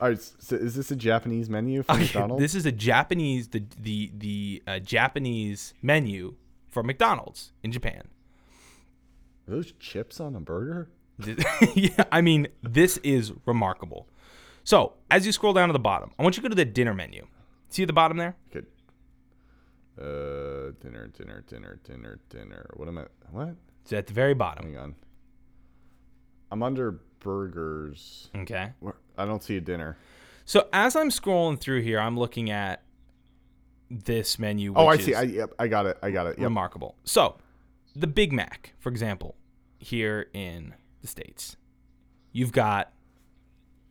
[0.00, 0.20] All right.
[0.20, 2.42] So is this a Japanese menu from Okay, McDonald's?
[2.42, 6.34] This is a Japanese the the the uh, Japanese menu
[6.68, 8.08] for McDonald's in Japan.
[9.46, 10.88] Are those chips on a burger?
[11.74, 14.08] yeah, I mean, this is remarkable.
[14.64, 16.64] So, as you scroll down to the bottom, I want you to go to the
[16.64, 17.26] dinner menu.
[17.68, 18.36] See at the bottom there?
[18.50, 18.66] Good.
[19.98, 22.70] Uh, dinner, dinner, dinner, dinner, dinner.
[22.74, 23.04] What am I?
[23.30, 23.54] What?
[23.82, 24.64] It's at the very bottom.
[24.64, 24.94] Hang on.
[26.50, 28.30] I'm under burgers.
[28.34, 28.72] Okay.
[29.18, 29.98] I don't see a dinner.
[30.46, 32.82] So, as I'm scrolling through here, I'm looking at
[33.90, 34.72] this menu.
[34.74, 35.14] Oh, I see.
[35.14, 35.98] I yep, I got it.
[36.02, 36.38] I got it.
[36.38, 36.44] Yep.
[36.44, 36.96] remarkable.
[37.04, 37.36] So,
[37.94, 39.36] the Big Mac, for example,
[39.78, 41.56] here in the States,
[42.32, 42.92] you've got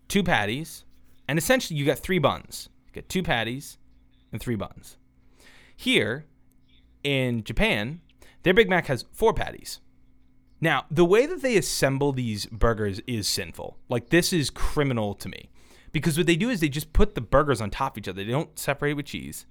[0.08, 0.84] two patties,
[1.28, 2.70] and essentially you've got three buns.
[2.88, 3.78] You got two patties
[4.32, 4.98] and three buns.
[5.76, 6.26] Here
[7.04, 8.02] in Japan,
[8.44, 9.80] their Big Mac has four patties.
[10.60, 13.78] Now, the way that they assemble these burgers is sinful.
[13.90, 15.50] Like, this is criminal to me.
[15.92, 18.24] Because what they do is they just put the burgers on top of each other.
[18.24, 19.46] They don't separate with cheese.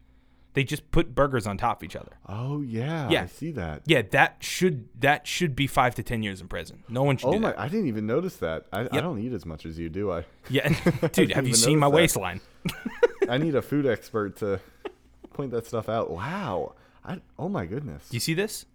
[0.55, 2.13] They just put burgers on top of each other.
[2.29, 3.23] Oh yeah, Yeah.
[3.23, 3.83] I see that.
[3.87, 6.85] Yeah, that should that should be five to ten years in prison.
[6.89, 7.55] No one should Oh my!
[7.57, 8.67] I didn't even notice that.
[8.73, 10.13] I, I don't eat as much as you do.
[10.13, 10.69] I Yeah,
[11.13, 11.95] dude, have you seen my that.
[11.97, 12.41] waistline?
[13.31, 14.61] I need a food expert to
[15.33, 16.11] point that stuff out.
[16.11, 16.75] Wow.
[17.05, 18.09] I, oh my goodness.
[18.11, 18.67] Do you see this?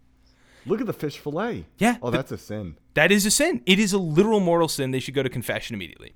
[0.66, 1.66] Look at the fish fillet.
[1.78, 2.76] Yeah, Oh, that's a sin.
[2.96, 3.62] That is a sin.
[3.66, 4.92] It is a literal mortal sin.
[4.92, 6.16] They should go to confession immediately.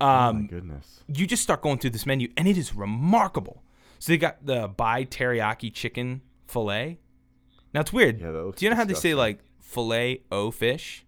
[0.00, 1.04] oh Um, my goodness.
[1.06, 3.62] you just start going through this menu, and it is remarkable.
[4.04, 6.98] So they got the Bai teriyaki chicken fillet.
[7.72, 8.20] Now it's weird.
[8.20, 11.06] Yeah, Do you know how they say like filet o fish?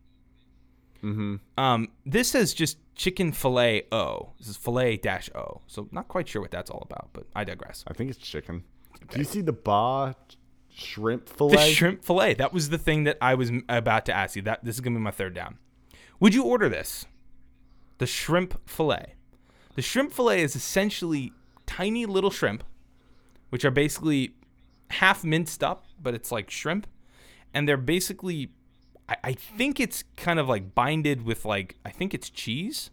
[1.03, 1.35] Mm-hmm.
[1.59, 4.33] Um, this says just chicken filet o.
[4.39, 5.61] This is filet dash o.
[5.67, 7.85] So not quite sure what that's all about, but I digress.
[7.87, 8.65] I think it's chicken.
[9.11, 10.17] Do you see the ba
[10.71, 11.55] shrimp filet?
[11.55, 12.33] The shrimp fillet.
[12.33, 14.43] That was the thing that I was about to ask you.
[14.43, 15.59] That this is gonna be my third down.
[16.19, 17.05] Would you order this?
[17.99, 19.17] The shrimp fillet.
[19.75, 21.35] The shrimp fillet is essentially
[21.67, 22.65] tiny little shrimp,
[23.51, 24.35] which are basically
[24.91, 26.87] half minced up, but it's like shrimp,
[27.55, 28.51] and they're basically.
[29.09, 32.91] I, I think it's kind of like binded with like I think it's cheese,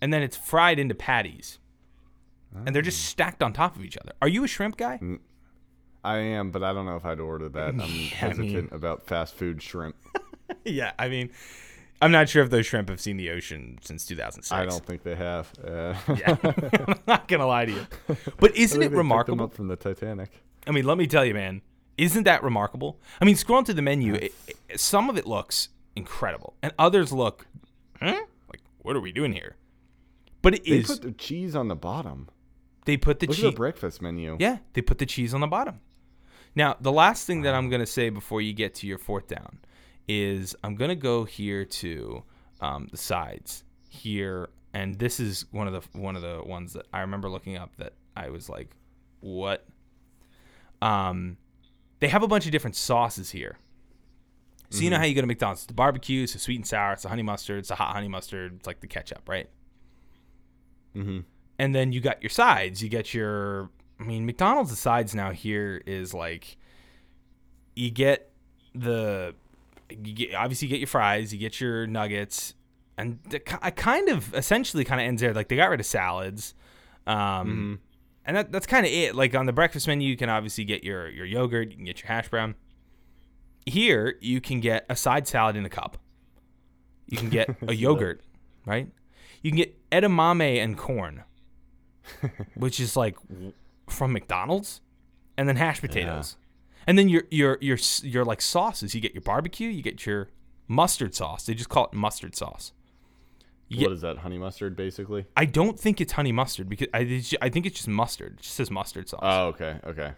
[0.00, 1.58] and then it's fried into patties,
[2.66, 3.06] and they're just mm.
[3.06, 4.12] stacked on top of each other.
[4.20, 5.00] Are you a shrimp guy?
[6.04, 7.68] I am, but I don't know if I'd order that.
[7.68, 9.96] I'm I hesitant mean- about fast food shrimp.
[10.64, 11.30] yeah, I mean,
[12.00, 14.52] I'm not sure if those shrimp have seen the ocean since 2006.
[14.52, 15.50] I don't think they have.
[15.62, 17.86] Uh, Yeah, I'm not gonna lie to you.
[18.38, 19.44] But isn't it they remarkable?
[19.46, 20.30] up from the Titanic.
[20.66, 21.62] I mean, let me tell you, man.
[21.96, 23.00] Isn't that remarkable?
[23.20, 24.32] I mean, scrolling through the menu, it,
[24.68, 27.46] it- some of it looks incredible, and others look,
[28.00, 28.20] huh?
[28.48, 29.56] Like, what are we doing here?
[30.42, 30.86] But it They is.
[30.86, 32.28] put the cheese on the bottom.
[32.84, 33.50] they put the Look at cheese.
[33.50, 34.36] the breakfast menu.
[34.38, 35.80] Yeah, they put the cheese on the bottom.
[36.54, 39.26] Now, the last thing that I'm going to say before you get to your fourth
[39.26, 39.58] down
[40.08, 42.24] is I'm going to go here to
[42.60, 46.86] um, the sides here, and this is one of the one of the ones that
[46.92, 48.70] I remember looking up that I was like,
[49.20, 49.66] what?
[50.80, 51.36] Um,
[52.00, 53.58] they have a bunch of different sauces here.
[54.70, 56.66] So you know how you go to McDonald's, it's the barbecue, it's the sweet and
[56.66, 59.48] sour, it's the honey mustard, it's the hot honey mustard, it's like the ketchup, right?
[60.94, 61.20] Mm-hmm.
[61.58, 62.82] And then you got your sides.
[62.82, 66.58] You get your, I mean, McDonald's the sides now here is like,
[67.74, 68.30] you get
[68.74, 69.34] the,
[69.90, 72.54] you get obviously you get your fries, you get your nuggets,
[72.96, 75.32] and the, I kind of essentially kind of ends there.
[75.34, 76.54] Like they got rid of salads,
[77.06, 77.80] um,
[78.24, 79.14] and that, that's kind of it.
[79.14, 82.00] Like on the breakfast menu, you can obviously get your your yogurt, you can get
[82.00, 82.54] your hash brown.
[83.66, 85.98] Here, you can get a side salad in a cup.
[87.06, 88.22] You can get a yogurt,
[88.66, 88.88] right?
[89.42, 91.24] You can get edamame and corn,
[92.54, 93.16] which is like
[93.88, 94.80] from McDonald's,
[95.36, 96.36] and then hash potatoes,
[96.88, 98.94] and then your your your your like sauces.
[98.94, 100.28] You get your barbecue, you get your
[100.66, 101.46] mustard sauce.
[101.46, 102.72] They just call it mustard sauce.
[103.68, 104.18] You What get- is that?
[104.18, 105.26] Honey mustard, basically.
[105.36, 108.34] I don't think it's honey mustard because I, I think it's just mustard.
[108.38, 109.20] It just says mustard sauce.
[109.22, 110.12] Oh, okay, okay.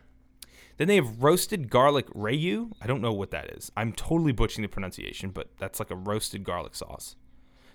[0.77, 2.71] Then they have roasted garlic rayu.
[2.81, 3.71] I don't know what that is.
[3.77, 7.17] I'm totally butchering the pronunciation, but that's like a roasted garlic sauce.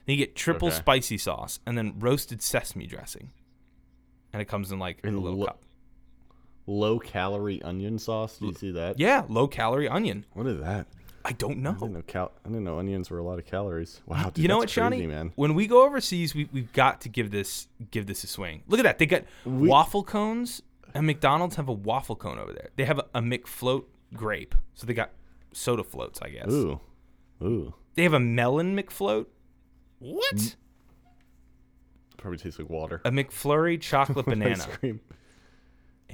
[0.06, 0.78] Then you get triple Okay.
[0.78, 3.32] spicy sauce and then roasted sesame dressing.
[4.34, 5.62] And it comes in like a little lo- cup.
[6.68, 8.38] Low calorie onion sauce.
[8.38, 9.00] Do you see that?
[9.00, 10.26] Yeah, low calorie onion.
[10.34, 10.88] What is that?
[11.24, 11.88] I don't I didn't know.
[11.88, 14.02] know cal- I didn't know onions were a lot of calories.
[14.08, 14.98] Wow, dude, you know what, Shawnee?
[14.98, 15.32] crazy, man.
[15.36, 18.64] When we go overseas, we we've got to give this give this a swing.
[18.68, 18.98] Look at that.
[19.00, 20.62] They got We- waffle cones,
[20.94, 22.70] and McDonald's have a waffle cone over there.
[22.76, 25.12] They have a, a McFloat grape, so they got
[25.52, 26.52] soda floats, I guess.
[26.52, 26.80] Ooh,
[27.44, 27.74] ooh.
[27.96, 29.26] They have a melon McFloat.
[30.00, 30.56] What?
[32.18, 33.02] Probably tastes like water.
[33.06, 34.52] A McFlurry chocolate banana.
[34.54, 35.00] Ice cream.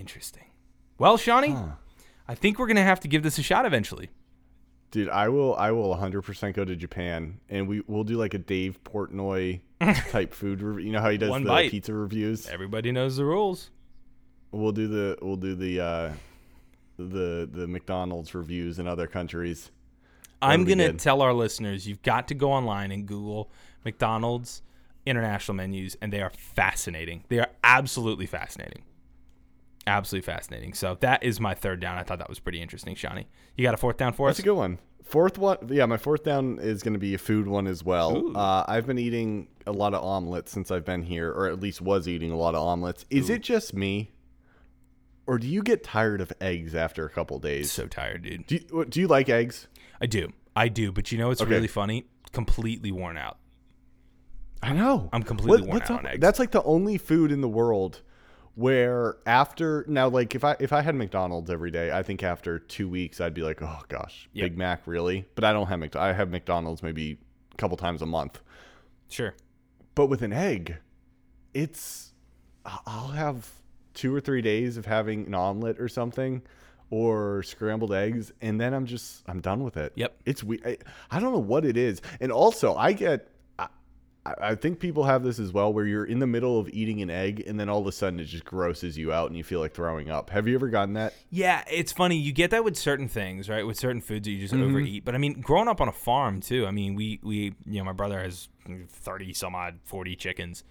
[0.02, 0.46] Interesting.
[0.98, 1.56] Well, Shawnee,
[2.28, 4.10] I think we're gonna have to give this a shot eventually.
[4.90, 5.56] Dude, I will.
[5.56, 9.62] I will 100% go to Japan, and we we'll do like a Dave Portnoy
[10.10, 10.88] type food review.
[10.88, 11.72] You know how he does One the bite.
[11.72, 12.48] pizza reviews.
[12.50, 13.70] Everybody knows the rules.
[14.52, 16.12] We'll do the we'll do the uh,
[16.98, 19.72] the the McDonald's reviews in other countries.
[20.42, 21.00] I'm gonna good.
[21.00, 23.52] tell our listeners you've got to go online and Google
[23.86, 24.64] McDonald's
[25.06, 27.24] international menus, and they are fascinating.
[27.30, 28.82] They are absolutely fascinating.
[29.88, 30.74] Absolutely fascinating.
[30.74, 31.98] So that is my third down.
[31.98, 33.28] I thought that was pretty interesting, Shawnee.
[33.56, 34.44] You got a fourth down for That's us?
[34.44, 34.78] a good one.
[35.04, 38.38] Fourth one, yeah, my fourth down is going to be a food one as well.
[38.38, 41.82] Uh, I've been eating a lot of omelets since I've been here, or at least
[41.82, 43.06] was eating a lot of omelets.
[43.10, 44.12] Is it just me,
[45.28, 47.72] or do you get tired of eggs after a couple days?
[47.72, 48.46] so tired, dude.
[48.46, 49.68] do you, do you like eggs?
[50.00, 50.32] I do.
[50.56, 50.92] I do.
[50.92, 51.50] But you know what's Okay.
[51.52, 52.06] really funny?
[52.32, 53.38] Completely worn out.
[54.64, 55.10] I know.
[55.12, 56.20] I'm completely worn what's out up- on eggs.
[56.22, 58.02] That's like the only food in the world
[58.56, 62.60] where after now, like if I if I had McDonald's every day, I think after
[62.60, 64.44] two weeks I'd be like, oh gosh, Yep.
[64.44, 65.28] Big Mac really?
[65.36, 67.18] But I don't have Mc, I have McDonald's maybe
[67.54, 68.40] a couple times a month.
[69.10, 69.34] Sure.
[69.96, 70.78] But with an egg,
[71.54, 72.14] it's
[72.66, 73.50] I'll have
[73.94, 76.42] two or three days of having an omelet or something.
[76.94, 79.94] Or scrambled eggs, and then I'm just I'm done with it.
[79.96, 80.14] Yep.
[80.26, 80.60] It's we.
[80.66, 80.78] I,
[81.10, 83.31] I don't know what it is, and also I get
[84.24, 87.10] I, think people have this as well, where you're in the middle of eating an
[87.10, 89.60] egg, and then all of a sudden it just grosses you out, and you feel
[89.60, 90.30] like throwing up.
[90.30, 91.14] Have you ever gotten that?
[91.32, 92.18] Yeah, it's funny.
[92.18, 93.66] You get that with certain things, right?
[93.66, 94.64] With certain foods that you just mm-hmm.
[94.70, 95.06] overeat.
[95.06, 96.68] But I mean, growing up on a farm too.
[96.68, 98.48] I mean, we we you know my brother has
[98.90, 100.64] thirty some odd, forty chickens.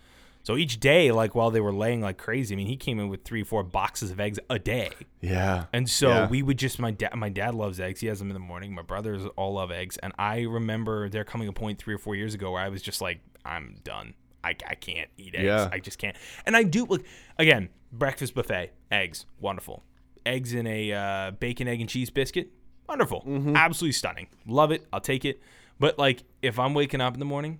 [0.43, 3.09] So each day, like while they were laying like crazy, I mean, he came in
[3.09, 4.91] with three, four boxes of eggs a day.
[5.21, 5.67] Yeah.
[5.73, 6.29] And so Yeah.
[6.29, 8.01] we would just my dad my dad loves eggs.
[8.01, 8.75] He has them in the morning.
[8.75, 9.99] My brothers all love eggs.
[9.99, 12.81] And I remember there coming a point three or four years ago where I was
[12.81, 14.15] just like, I'm done.
[14.43, 15.45] I, I can't eat eggs.
[15.45, 15.69] Yeah.
[15.71, 16.17] I just can't.
[16.47, 17.05] And I do look
[17.39, 19.83] again, breakfast buffet, eggs, wonderful.
[20.25, 22.51] Eggs in a uh, bacon, egg, and cheese biscuit,
[22.89, 23.23] wonderful.
[23.23, 23.57] Mm-hmm.
[23.57, 24.29] Absolutely stunning.
[24.47, 24.87] Love it.
[24.93, 25.41] I'll take it.
[25.79, 27.59] But like if I'm waking up in the morning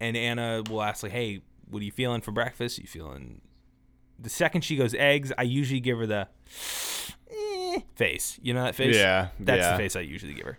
[0.00, 2.78] and Anna will ask like, Hey, what are you feeling for breakfast?
[2.78, 3.40] you feeling
[4.18, 6.28] the second she goes eggs, I usually give her the
[7.30, 8.38] eh, face.
[8.42, 8.96] You know that face?
[8.96, 9.72] Yeah, That's yeah.
[9.72, 10.58] the face I usually give her.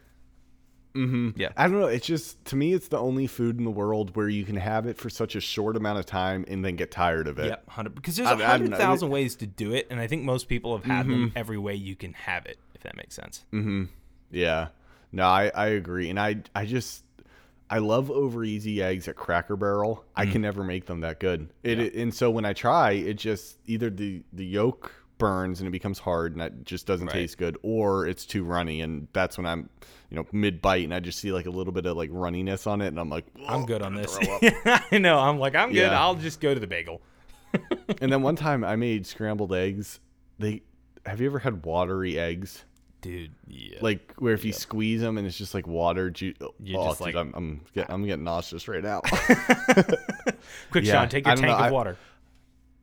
[0.96, 1.30] Mm-hmm.
[1.40, 1.50] Yeah.
[1.56, 1.88] I don't know.
[1.88, 4.86] It's just to me, it's the only food in the world where you can have
[4.88, 7.46] it for such a short amount of time and then get tired of it.
[7.48, 8.78] Yep, hundred because there's a I don't hundred know.
[8.78, 11.12] thousand ways to do it, and I think most people have had Mm-hmm.
[11.22, 13.46] them every way you can have it, if that makes sense.
[13.52, 13.86] Hmm.
[14.32, 14.68] Yeah.
[15.14, 16.10] No, I, I agree.
[16.10, 17.04] And I I just
[17.70, 20.04] I love over easy eggs at Cracker Barrel.
[20.16, 20.32] I Mm.
[20.34, 21.50] can never make them that good.
[21.64, 25.68] It, it- and so when I try, it just either the the yolk burns and
[25.68, 27.14] it becomes hard and it just doesn't Right.
[27.14, 29.70] taste good or it's too runny and that's when I'm
[30.10, 32.68] you know mid bite and I just see like a little bit of like runniness
[32.68, 34.18] on it and I'm like I'm "Oh, good on this.
[34.22, 35.18] I know.
[35.20, 35.78] I'm like, I'm good.
[35.78, 36.00] Yeah.
[36.02, 37.02] I'll just go to the bagel.
[38.02, 40.00] and then one time I made scrambled eggs.
[40.40, 40.64] They
[41.06, 42.66] have you ever had watery eggs?
[43.02, 43.32] dude.
[43.48, 43.80] Yeah.
[43.82, 46.36] Like where if you squeeze them and it's just like water juice.
[46.40, 49.02] Oh, You're oh, just like- I'm I'm, get, I'm getting nauseous right now.
[50.72, 51.98] quick, yeah, Shawn, take your tank know, of I- water.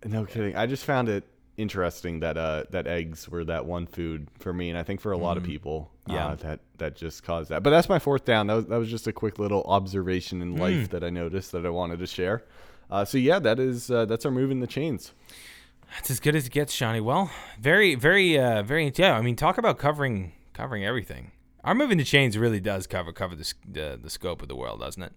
[0.05, 0.57] no kidding.
[0.57, 1.25] I just found it
[1.59, 5.13] interesting that uh that eggs were that one food for me, and I think for
[5.13, 6.15] a lot of people, Mm.
[6.15, 6.27] Yeah.
[6.29, 7.63] uh, that that just caused that.
[7.63, 8.47] But that's my fourth down.
[8.47, 10.61] That was that was just a quick little observation in Mm.
[10.61, 12.45] life that I noticed that I wanted to share.
[12.91, 15.13] Uh, so yeah, that is uh, that's our move in the chains.
[15.95, 17.01] That's as good as it gets, Johnny.
[17.01, 18.91] Well, very, very, uh, very.
[18.97, 21.33] Yeah, I mean, talk about covering covering everything.
[21.65, 24.81] Our moving the chains really does cover cover the the, the scope of the world,
[24.81, 25.13] doesn't it?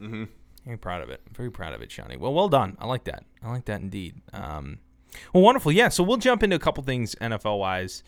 [0.00, 0.24] Mm-hmm.
[0.64, 1.20] Very proud of it.
[1.32, 2.16] Very proud of it, Johnny.
[2.16, 2.76] Well, well done.
[2.80, 3.24] I like that.
[3.42, 4.20] I like that indeed.
[4.32, 4.78] Um,
[5.32, 5.72] well, wonderful.
[5.72, 5.88] Yeah.
[5.88, 8.02] So we'll jump into a couple things NFL wise.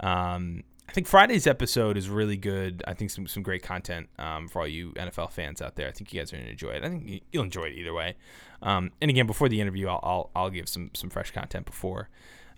[0.00, 2.82] Um, I think Friday's episode is really good.
[2.86, 5.88] I think some some great content um, for all you NFL fans out there.
[5.88, 6.84] I think you guys are going to enjoy it.
[6.84, 8.14] I think you- you'll enjoy it either way.
[8.62, 12.08] Um, and again, before the interview, I'll, I'll I'll give some some fresh content before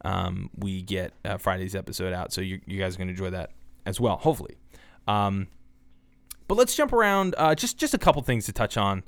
[0.05, 2.33] um, we get uh, Friday's episode out.
[2.33, 3.51] So you you guys are going to enjoy that
[3.87, 4.57] as well, hopefully.
[5.09, 5.47] Um,
[6.47, 7.35] but let's jump around.
[7.39, 9.03] Uh, just just a couple things to touch on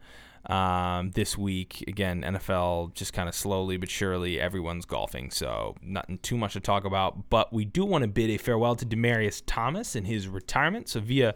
[0.47, 1.85] um, this week.
[1.87, 6.61] Again, NFL just kind of slowly but surely everyone's golfing, so nothing too much to
[6.61, 7.31] talk about.
[7.31, 10.89] But we do want to bid a farewell to Demaryius Thomas in his retirement.
[10.89, 11.35] So via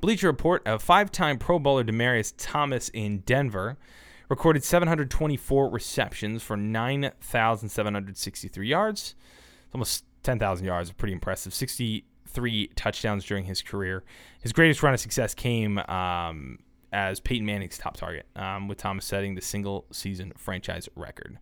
[0.00, 3.76] Bleacher Report, a five-time Pro Bowler Demaryius Thomas in Denver
[4.28, 9.14] recorded 724 receptions for 9,763 yards.
[9.64, 10.92] It's almost 10,000 yards.
[10.92, 11.54] Pretty impressive.
[11.54, 14.04] 63 touchdowns during his career.
[14.40, 16.58] His greatest run of success came um,
[16.92, 21.38] as Peyton Manning's top target, um, with Thomas setting the single season franchise record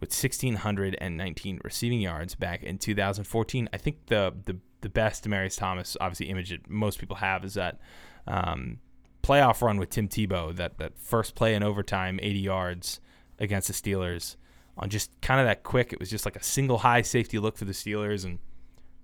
[0.00, 3.68] with 1,619 receiving yards back in 2014.
[3.72, 7.54] I think the the, the best Demaryius Thomas, obviously, image that most people have is
[7.54, 7.80] that
[8.26, 8.78] um,
[9.22, 13.00] playoff run with Tim Tebow, that, that first play in overtime, 80 yards
[13.38, 14.36] against the Steelers
[14.76, 15.92] on just kind of that quick.
[15.92, 18.24] It was just like a single high safety look for the Steelers.
[18.24, 18.38] And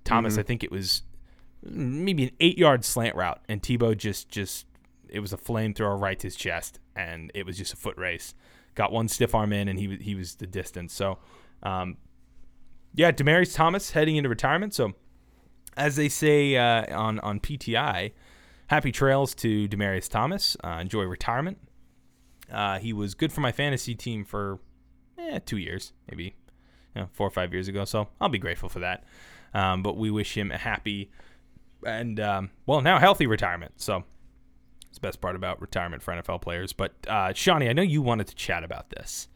[0.05, 1.03] Thomas, I think it was
[1.62, 3.40] maybe an eight yard slant route.
[3.48, 4.66] And Tebow just, just,
[5.12, 6.78] it was a flamethrower right to his chest.
[6.96, 8.34] And it was just a foot race.
[8.74, 10.92] Got one stiff arm in, and he, wa- he was the distance.
[10.92, 11.18] So,
[11.62, 11.96] um,
[12.94, 14.74] yeah, Demaryius Thomas heading into retirement.
[14.74, 14.94] So,
[15.76, 18.12] as they say uh, on on PTI,
[18.68, 20.56] happy trails to Demaryius Thomas.
[20.62, 21.58] Uh, enjoy retirement.
[22.50, 24.58] Uh, he was good for my fantasy team for
[25.18, 26.34] eh, two years, maybe
[26.94, 27.84] you know, four or five years ago.
[27.84, 29.04] So I'll be grateful for that.
[29.54, 31.10] Um, but we wish him a happy
[31.84, 33.74] and um, well now healthy retirement.
[33.76, 34.04] So
[34.90, 36.72] it's the best part about retirement for NFL players.
[36.72, 39.29] But uh, Shawnee, I know you wanted to chat about this.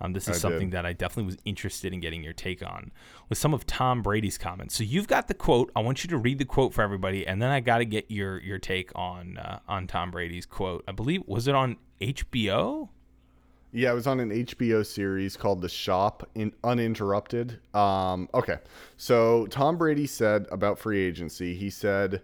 [0.00, 0.76] Um, this is I something did.
[0.76, 2.90] that I definitely was interested in getting your take on
[3.28, 4.74] with some of Tom Brady's comments.
[4.74, 5.70] So you've got the quote.
[5.76, 8.10] I want you to read the quote for everybody, and then I got to get
[8.10, 10.82] your your take on uh, on Tom Brady's quote.
[10.88, 12.88] I believe was it on HBO?
[13.74, 17.58] Yeah, it was on an HBO series called The Shop in Uninterrupted.
[17.74, 18.58] Um, okay.
[18.98, 22.20] So Tom Brady said about free agency, he said,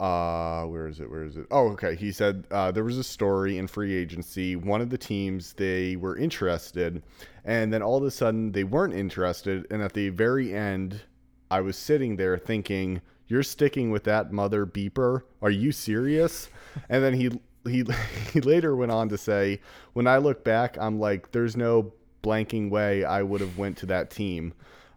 [0.00, 1.08] uh, where is it?
[1.08, 1.46] Where is it?
[1.50, 1.94] Oh, okay.
[1.94, 4.56] He said uh, there was a story in free agency.
[4.56, 7.02] One of the teams, they were interested,
[7.44, 9.66] and then all of a sudden they weren't interested.
[9.70, 11.02] And at the very end,
[11.50, 15.22] I was sitting there thinking, "You're sticking with that mother beeper?
[15.40, 16.48] Are you serious?"
[16.88, 17.30] and then he
[17.68, 17.84] he
[18.32, 19.60] he later went on to say,
[19.92, 21.92] "When I look back, I'm like, there's no
[22.24, 24.54] blanking way I would have went to that team."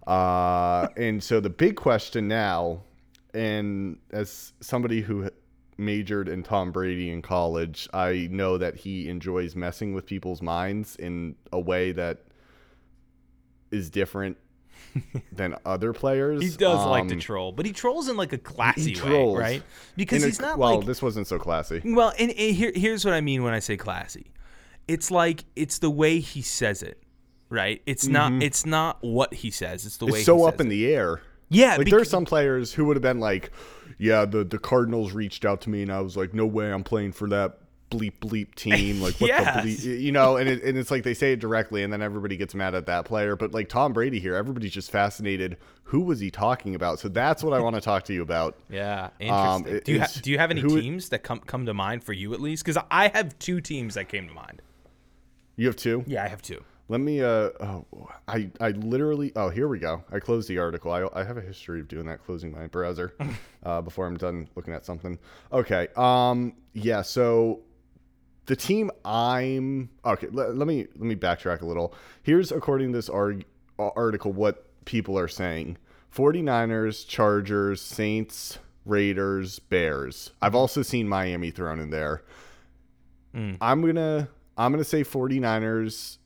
[0.08, 2.82] Uh, and so the big question now,
[3.38, 5.30] and as somebody who
[5.78, 10.96] majored in Tom Brady in college, I know that he enjoys messing with people's minds
[10.96, 12.24] in a way that
[13.72, 14.38] is different
[15.32, 16.42] than other players.
[16.42, 19.64] He does like to Um, troll, but he trolls in like a classy way, right?
[19.96, 20.78] Because in a- he's not well.
[20.78, 21.82] like this wasn't so classy.
[21.84, 24.32] Well, and, and here, here's what I mean when I say classy.
[24.88, 27.04] It's like it's the way he says it,
[27.50, 27.82] right?
[27.86, 28.32] It's not.
[28.42, 29.86] It's not what he says.
[29.86, 30.18] It's the way Mm-hmm.
[30.20, 30.70] It's so up in it.
[30.72, 31.22] the air.
[31.50, 33.52] Yeah, like beca- there's some players who would have been like,
[33.98, 36.84] "Yeah, the the Cardinals reached out to me, and I was like, no way, I'm
[36.84, 39.00] playing for that bleep bleep team.
[39.02, 39.64] Like, what Yes.
[39.64, 42.02] the bleep, you know?" And it, and it's like they say it directly, and then
[42.02, 43.36] everybody gets mad at that player.
[43.38, 45.56] But like Tom Brady here, everybody's just fascinated.
[45.84, 47.00] Who was he talking about?
[47.00, 48.58] So that's what I want to talk to you about.
[48.70, 49.74] Yeah, interesting.
[49.76, 52.12] Um, do you ha- do you have any teams that come come to mind for
[52.12, 52.66] you at least?
[52.66, 54.62] Because I have two teams that came to mind.
[55.56, 56.04] You have two.
[56.08, 56.62] Yeah, I have two.
[56.90, 57.22] Let me.
[57.22, 57.86] Uh, oh,
[58.28, 59.32] I I literally.
[59.36, 60.04] Oh, here we go.
[60.12, 60.92] I closed the article.
[60.92, 63.14] I I have a history of doing that, closing my browser
[63.64, 65.20] uh, before I'm done looking at something.
[65.52, 65.90] Okay.
[65.96, 66.54] Um.
[66.74, 67.02] Yeah.
[67.02, 67.62] So
[68.46, 70.28] the team I'm okay.
[70.32, 71.94] Let, let me let me backtrack a little.
[72.24, 73.44] Here's according to this arg,
[73.78, 75.78] uh, article what people are saying:
[76.16, 80.32] 49ers, Chargers, Saints, Raiders, Bears.
[80.42, 82.24] I've also seen Miami thrown in there.
[83.62, 86.18] I'm gonna I'm gonna say 49ers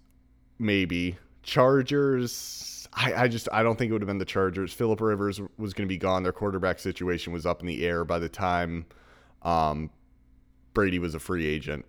[0.62, 1.18] maybe.
[1.44, 4.74] Chargers, I, I just I don't think it would have been the Chargers.
[4.74, 6.24] Philip Rivers was going to be gone.
[6.24, 8.86] Their quarterback situation was up in the air by the time
[9.44, 9.90] um,
[10.74, 11.86] Brady was a free agent.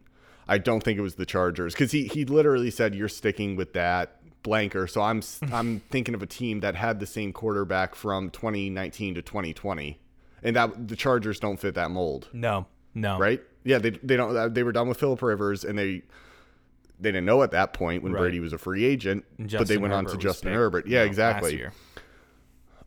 [0.49, 3.73] I don't think it was the Chargers because he he literally said you're sticking with
[3.75, 4.87] that blanker.
[4.87, 9.23] So I'm I'm thinking of a team that had the same quarterback from 2019 to
[9.23, 9.99] 2020,
[10.43, 13.19] and that the Chargers don't fit that mold, No, no.
[13.19, 13.41] right?
[13.65, 14.53] Yeah, they they don't.
[14.55, 16.03] They were done with Philip Rivers, and they
[17.03, 18.21] they didn't know at that point when Right.
[18.21, 20.87] Brady was a free agent, but they went on to Justin Herbert.
[20.87, 21.65] you Yeah, know, exactly.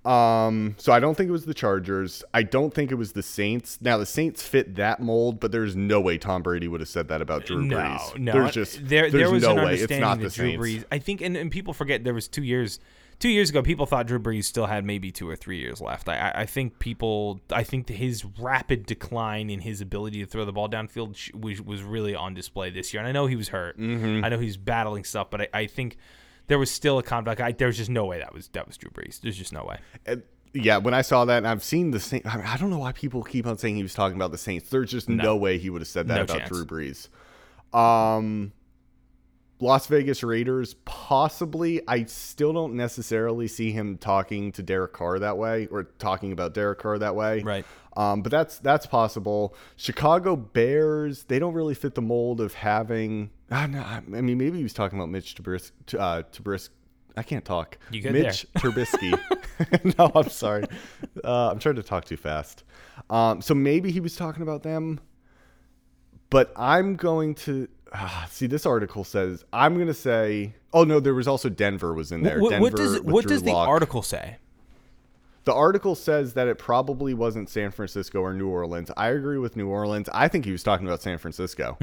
[0.03, 2.23] Um, so I don't think it was the Chargers.
[2.31, 3.79] I don't think it was the Saints.
[3.81, 7.07] Now the Saints fit that mold, but there's no way Tom Brady would have said
[7.07, 8.17] that about Drew No, Brees.
[8.19, 8.31] no.
[8.33, 9.09] There's just there.
[9.09, 9.75] there's there was no way.
[9.77, 10.63] It's not the Drew Saints.
[10.63, 10.83] Brees.
[10.91, 12.79] I think, and, and people forget there was two years.
[13.19, 16.09] Two years ago, people thought Drew Brees still had maybe two or three years left.
[16.09, 17.39] I, I think people.
[17.49, 21.81] I think his rapid decline in his ability to throw the ball downfield was was
[21.81, 23.01] really on display this year.
[23.01, 23.79] And I know he was hurt.
[23.79, 24.25] Mm-hmm.
[24.25, 25.97] I know he's battling stuff, but I, I think
[26.47, 27.39] there was still a comeback.
[27.39, 29.21] I, there was just no way that was that was Drew Brees.
[29.21, 29.79] There's just no way.
[30.05, 32.21] And, yeah, when I saw that, and I've seen the same.
[32.25, 34.37] I, mean, I don't know why people keep on saying he was talking about the
[34.37, 34.69] Saints.
[34.69, 36.49] There's just no, way he would have said that No about chance.
[36.49, 37.09] Drew Brees.
[37.77, 38.53] Um,
[39.59, 41.81] Las Vegas Raiders, possibly.
[41.87, 46.53] I still don't necessarily see him talking to Derek Carr that way, or talking about
[46.53, 47.41] Derek Carr that way.
[47.41, 47.65] Right.
[47.95, 49.55] Um, but that's that's possible.
[49.77, 53.29] Chicago Bears, they don't really fit the mold of having.
[53.49, 55.71] I, know, I mean, maybe he was talking about Mitch Trubisky.
[55.97, 56.69] Uh, Trubisky.
[57.17, 57.77] I can't talk.
[57.91, 59.17] You good Mitch Trubisky.
[59.97, 60.65] no, I'm sorry.
[61.23, 62.65] Uh, I'm trying to talk too fast.
[63.09, 64.99] Um, so maybe he was talking about them.
[66.29, 68.47] But I'm going to ah, see.
[68.47, 70.53] This article says I'm going to say.
[70.73, 72.39] Oh no, there was also Denver was in there.
[72.39, 73.67] What, Denver what does what does the Lock.
[73.67, 74.37] article say?
[75.45, 78.89] The article says that it probably wasn't San Francisco or New Orleans.
[78.97, 80.09] I agree with New Orleans.
[80.11, 81.77] I think he was talking about San Francisco.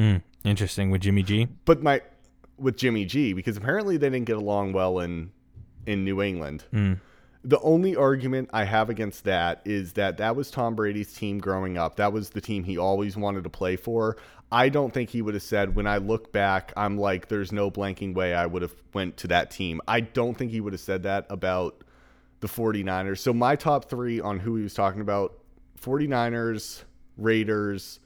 [0.45, 1.47] Interesting with Jimmy G.
[1.65, 2.03] But my
[2.59, 5.31] with Jimmy G because apparently they didn't get along well in
[5.87, 6.65] in New England.
[7.45, 11.77] The only argument I have against that is that that was Tom Brady's team growing
[11.77, 11.97] up.
[11.97, 14.17] That was the team he always wanted to play for.
[14.53, 17.71] I don't think he would have said when I look back, I'm like there's no
[17.71, 19.81] blanking way I would have went to that team.
[19.89, 21.83] I don't think he would have said that about
[22.41, 23.19] the 49ers.
[23.19, 25.39] So my top 3 on who he was talking about,
[25.81, 26.83] 49ers,
[27.17, 27.99] Raiders,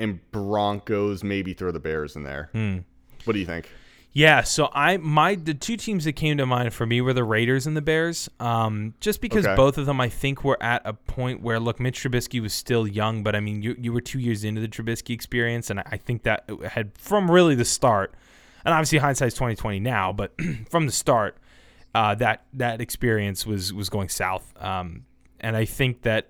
[0.00, 2.50] and Broncos, maybe throw the Bears in there.
[2.52, 2.78] Hmm.
[3.24, 3.68] What do you think?
[4.14, 7.24] Yeah, so I my the two teams that came to mind for me were the
[7.24, 8.28] Raiders and the Bears.
[8.38, 9.56] Um, just because Okay.
[9.56, 12.86] both of them I think were at a point where look, Mitch Trubisky was still
[12.86, 15.84] young, but I mean you you were two years into the Trubisky experience, and I
[15.92, 18.12] I think that had from really the start,
[18.66, 20.34] and obviously hindsight's twenty twenty now, but
[20.70, 21.38] from the start,
[21.94, 24.52] uh, that that experience was was going south.
[24.62, 25.06] Um,
[25.40, 26.28] and I think that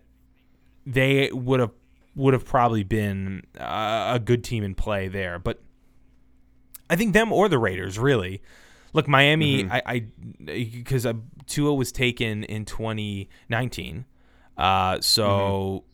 [0.86, 1.72] they would have
[2.14, 5.60] would have probably been uh, a good team in play there, but.
[6.92, 8.42] I think them or the Raiders really.
[8.92, 9.98] Look, Miami, I, I
[10.44, 11.14] because uh,
[11.46, 14.04] Tua was taken in 2019,
[14.58, 15.84] uh, so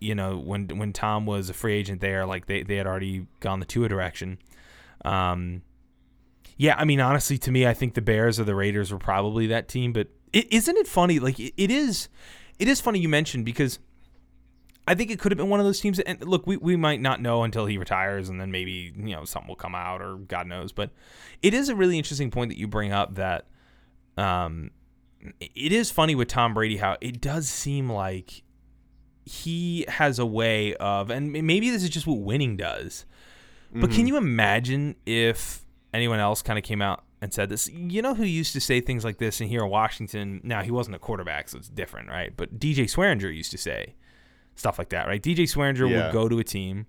[0.00, 3.26] you know when when Tom was a free agent there, like they they had already
[3.40, 4.38] gone the Tua direction.
[5.04, 5.60] Um,
[6.56, 9.46] yeah, I mean honestly, to me, I think the Bears or the Raiders were probably
[9.48, 9.92] that team.
[9.92, 11.18] But is isn't it funny?
[11.18, 12.08] Like it, it is,
[12.58, 13.78] it is funny you mentioned because.
[14.86, 15.98] I think it could have been one of those teams.
[15.98, 19.24] And look, we, we might not know until he retires, and then maybe you know
[19.24, 20.72] something will come out, or God knows.
[20.72, 20.90] But
[21.42, 23.46] it is a really interesting point that you bring up that
[24.16, 24.70] um,
[25.40, 28.42] it is funny with Tom Brady how it does seem like
[29.24, 33.04] he has a way of, and maybe this is just what winning does.
[33.74, 37.68] But can you imagine if anyone else kind of came out and said this?
[37.68, 40.70] You know who used to say things like this, and here in Washington, now he
[40.70, 42.32] wasn't a quarterback, so it's different, right?
[42.34, 43.94] But DJ Swearinger used to say
[44.56, 45.22] stuff like that, right?
[45.22, 46.04] DJ Swearinger Yeah.
[46.06, 46.86] would go to a team,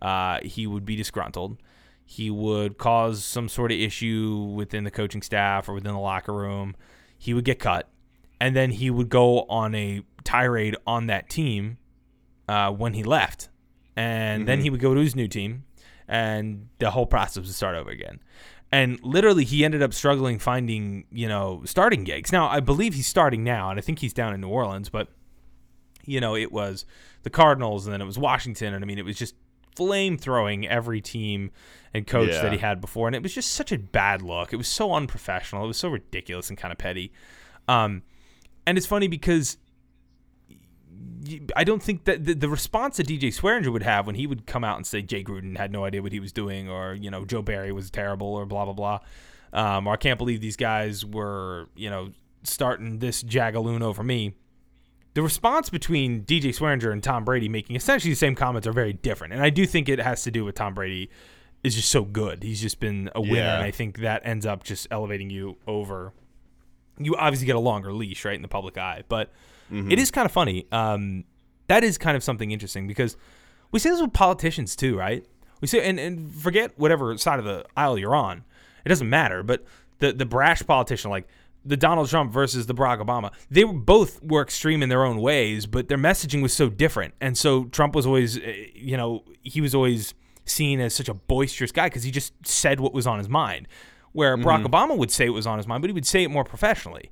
[0.00, 1.58] uh, he would be disgruntled,
[2.04, 6.32] he would cause some sort of issue within the coaching staff or within the locker
[6.32, 6.74] room,
[7.18, 7.88] he would get cut,
[8.40, 11.76] and then he would go on a tirade on that team
[12.48, 13.50] uh, when he left,
[13.96, 15.64] and then he would go to his new team,
[16.06, 18.20] and the whole process would start over again.
[18.70, 22.32] And literally, he ended up struggling finding, you know, starting gigs.
[22.32, 25.08] Now, I believe he's starting now, and I think he's down in New Orleans, but
[26.08, 26.84] you know, it was
[27.22, 28.74] the Cardinals and then it was Washington.
[28.74, 29.34] And I mean, it was just
[29.76, 31.50] flame throwing every team
[31.94, 32.42] and coach Yeah.
[32.42, 33.06] that he had before.
[33.06, 34.52] And it was just such a bad look.
[34.52, 35.64] It was so unprofessional.
[35.64, 37.12] It was so ridiculous and kind of petty.
[37.68, 38.02] Um,
[38.66, 39.56] and it's funny because
[41.56, 44.46] I don't think that the, the response that DJ Swearinger would have when he would
[44.46, 47.10] come out and say Jay Gruden had no idea what he was doing, or you
[47.10, 48.98] know Joe Barry was terrible, or blah blah blah,
[49.52, 52.12] um, or I can't believe these guys were you know
[52.44, 54.34] starting this jagaloon over me.
[55.18, 58.92] The response between DJ Swearinger and Tom Brady making essentially the same comments are very
[58.92, 61.10] different, and I do think it has to do with Tom Brady
[61.64, 62.44] is just so good.
[62.44, 63.56] He's just been a winner, Yeah.
[63.56, 66.12] and I think that ends up just elevating you over
[66.98, 69.02] you obviously get a longer leash, right, in the public eye.
[69.08, 69.32] But
[69.72, 70.66] it is kind of funny.
[70.70, 71.24] Um,
[71.66, 73.16] that is kind of something interesting because
[73.72, 75.26] we see this with politicians too, right?
[75.60, 78.44] We see, and, and forget whatever side of the aisle you're on,
[78.84, 79.42] it doesn't matter.
[79.42, 79.64] But
[79.98, 81.26] the the brash politician, like
[81.68, 85.20] the Donald Trump versus the Barack Obama, they were both were extreme in their own
[85.20, 87.14] ways, but their messaging was so different.
[87.20, 90.14] And so Trump was always, eh, you know, he was always
[90.44, 93.68] seen as such a boisterous guy because he just said what was on his mind.
[94.12, 96.30] Where Barack Obama would say it was on his mind, but he would say it
[96.30, 97.10] more professionally.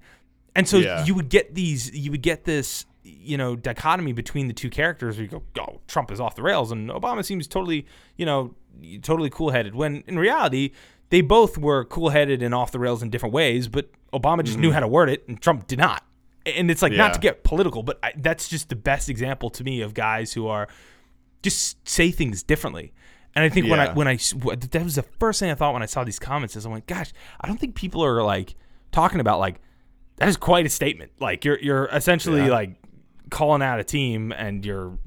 [0.55, 1.05] And so Yeah.
[1.05, 5.17] you would get these, you would get this, you know, dichotomy between the two characters
[5.17, 7.87] where you go, oh, Trump is off the rails and Obama seems totally,
[8.17, 8.55] you know,
[9.03, 9.75] totally cool headed.
[9.75, 10.71] When in reality,
[11.11, 14.59] they both were cool headed and off the rails in different ways, but Obama just
[14.59, 16.03] knew how to word it and Trump did not.
[16.45, 17.23] And it's like, not to Mm-hmm.
[17.23, 20.69] Get political, but I, that's just the best example to me of guys who are
[21.43, 22.93] just say things differently.
[23.35, 25.83] And I think when I when I that was the first thing I thought when
[25.83, 28.55] I saw these comments is I'm like, gosh, I don't think people are like
[28.93, 29.57] talking about like
[30.17, 31.13] that is quite a statement.
[31.21, 32.51] Like you're you're essentially Yeah.
[32.53, 32.77] like
[33.31, 34.99] calling out a team and you're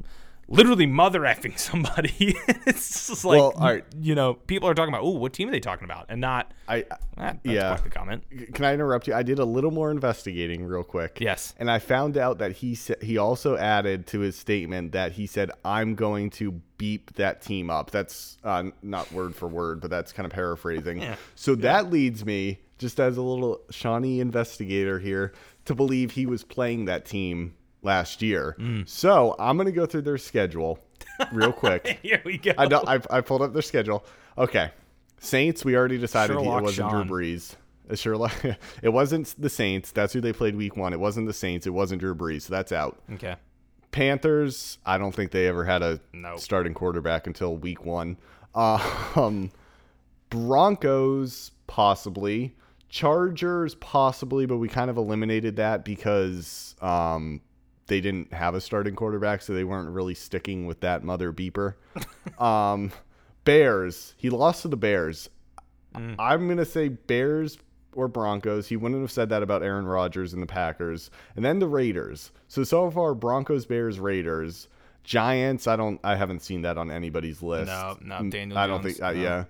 [0.50, 2.36] literally mother effing somebody.
[2.68, 3.86] it's just like Well, all right.
[4.00, 6.08] you know, people are talking about, oh, what team are they talking about?
[6.10, 7.76] And not I "Ah, that's yeah.
[7.76, 8.24] the comment.
[8.54, 9.14] Can I interrupt you?
[9.14, 11.20] I did a little more investigating real quick.
[11.22, 11.54] Yes.
[11.58, 15.28] And I found out that he said he also added to his statement that he
[15.28, 17.92] said I'm going to beep that team up.
[17.92, 21.02] That's uh, not word for word, but that's kind of paraphrasing.
[21.10, 21.16] Yeah.
[21.36, 25.34] So that leads me just as a little Shawnee investigator here
[25.66, 28.56] to believe he was playing that team last year.
[28.60, 28.88] Mm.
[28.88, 30.80] So I'm going to go through their schedule
[31.32, 32.00] real quick.
[32.04, 32.54] Here we go.
[32.58, 34.06] I I, I pulled up their schedule.
[34.38, 34.72] Okay,
[35.20, 35.66] Saints.
[35.66, 37.08] We already decided Sherlock it wasn't Shawn.
[37.08, 37.56] Drew Brees.
[37.90, 38.46] Uh, Sherlock.
[38.82, 39.92] it wasn't the Saints.
[39.92, 40.94] That's who they played Week One.
[40.94, 41.68] It wasn't the Saints.
[41.68, 42.44] It wasn't Drew Brees.
[42.44, 43.02] So that's out.
[43.14, 43.36] Okay.
[43.92, 44.78] Panthers.
[44.86, 46.40] I don't think they ever had a Nope.
[46.40, 48.18] starting quarterback until Week One.
[48.56, 49.52] Um,
[50.30, 52.56] Broncos possibly.
[52.90, 57.40] Chargers possibly, but we kind of eliminated that because um,
[57.90, 61.74] they didn't have a starting quarterback, so they weren't really sticking with that mother beeper.
[62.42, 62.92] um,
[63.44, 64.14] Bears.
[64.18, 65.30] He lost to the Bears.
[65.96, 67.58] I'm gonna say Bears
[67.94, 68.68] or Broncos.
[68.68, 72.32] He wouldn't have said that about Aaron Rodgers and the Packers, and then the Raiders.
[72.48, 74.68] So so far, Broncos, Bears, Raiders,
[75.04, 75.68] Giants.
[75.68, 76.00] I don't.
[76.04, 77.68] I haven't seen that on anybody's list.
[77.68, 79.04] No, no, Mm, Daniel I don't Jones, think.
[79.04, 79.22] Uh, no.
[79.22, 79.44] Yeah.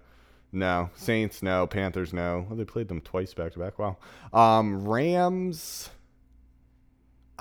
[0.51, 2.45] No Saints, no Panthers, no.
[2.49, 3.77] Well, they played them twice back to back.
[3.77, 3.97] Wow.
[4.33, 5.89] Um, Rams.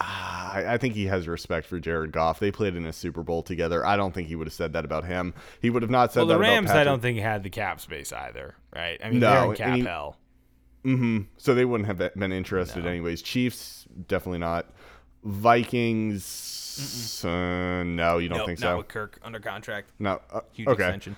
[0.00, 2.38] Ah, I, think he has respect for Jared Goff.
[2.38, 3.84] They played in a Super Bowl together.
[3.84, 5.34] I don't think he would have said that about him.
[5.60, 7.80] He would have not said Well, that the Rams, I don't think had the cap
[7.80, 9.00] space either, right?
[9.04, 10.16] I mean, No, they're in cap he- hell.
[10.84, 13.22] hmm So they wouldn't have been interested anyways.
[13.22, 14.66] Chiefs, definitely not.
[15.24, 18.76] Vikings, uh, no, you don't Nope, think not so?
[18.78, 19.90] with Kirk under contract.
[19.98, 20.20] No.
[20.32, 20.84] Uh, Huge okay.
[20.84, 21.16] extension.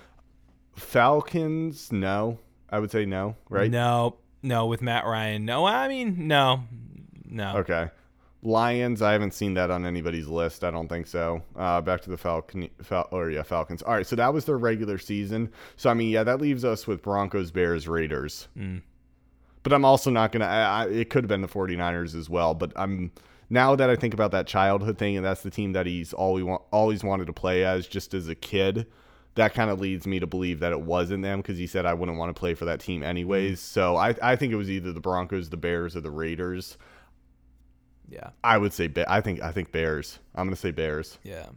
[0.75, 2.39] Falcons, no.
[2.69, 3.69] I would say no, right?
[3.69, 5.45] No, no, with Matt Ryan.
[5.45, 6.63] No, I mean, no,
[7.25, 7.57] no.
[7.57, 7.89] Okay.
[8.43, 10.63] Lions, I haven't seen that on anybody's list.
[10.63, 11.43] I don't think so.
[11.55, 13.83] Uh, back to the Falcon, Fal- or yeah, Falcons.
[13.83, 15.51] All right, so that was their regular season.
[15.75, 18.47] So I mean, yeah, that leaves us with Broncos, Bears, Raiders.
[19.63, 20.45] But I'm also not gonna.
[20.45, 22.55] I, I, it could have been the 49ers as well.
[22.55, 23.11] But I'm
[23.51, 26.45] now that I think about that childhood thing, and that's the team that he's always
[26.71, 28.87] always wanted to play as, just as a kid.
[29.35, 31.93] That kind of leads me to believe that it wasn't them because he said I
[31.93, 33.61] wouldn't want to play for that team anyways.
[33.61, 36.77] So I, I think it was either the Broncos, the Bears, or the Raiders.
[38.11, 40.19] Yeah, I would say I think I think Bears.
[40.35, 41.17] I'm gonna say Bears.
[41.23, 41.47] yeah.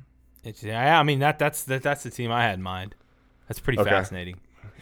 [0.45, 2.95] It's, yeah, I mean that that's that, that's the team I had in mind.
[3.49, 3.91] That's pretty Okay.
[3.91, 4.37] fascinating.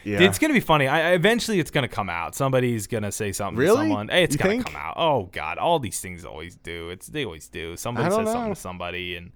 [0.05, 0.21] Yeah.
[0.21, 0.89] It's gonna be funny.
[0.89, 2.35] I, eventually it's gonna come out.
[2.35, 3.77] Somebody's gonna say something Really?
[3.77, 4.09] to someone.
[4.09, 4.67] Hey, it's You gonna think?
[4.67, 4.95] come out.
[4.97, 6.91] Oh God, all these things always do.
[6.91, 7.77] It's they always do.
[7.77, 9.31] Somebody says don't something to somebody and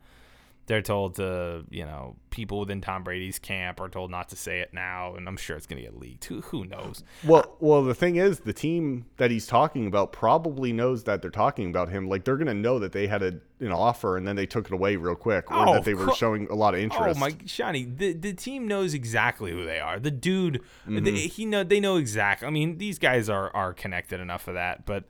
[0.66, 4.58] they're told to, you know, people within Tom Brady's camp are told not to say
[4.60, 6.24] it now, and I'm sure it's gonna get leaked.
[6.24, 7.04] Who who knows?
[7.24, 11.30] well, well, the thing is, the team that he's talking about probably knows that they're
[11.30, 12.08] talking about him.
[12.08, 14.72] Like they're gonna know that they had a, an offer and then they took it
[14.72, 17.16] away real quick, or Oh, that they were cro- showing a lot of interest.
[17.16, 17.84] Oh my, Shiny!
[17.84, 20.00] The the team knows exactly who they are.
[20.00, 21.04] The dude, Mm-hmm.
[21.04, 22.48] the, he know they know exactly.
[22.48, 24.84] I mean, these guys are are connected enough for that.
[24.84, 25.04] But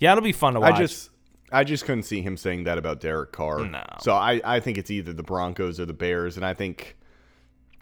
[0.00, 0.74] yeah, it'll be fun to watch.
[0.74, 1.10] I just,
[1.50, 3.64] I just couldn't see him saying that about Derek Carr.
[3.66, 3.82] No.
[4.00, 6.96] So I, I think it's either the Broncos or the Bears, and I think,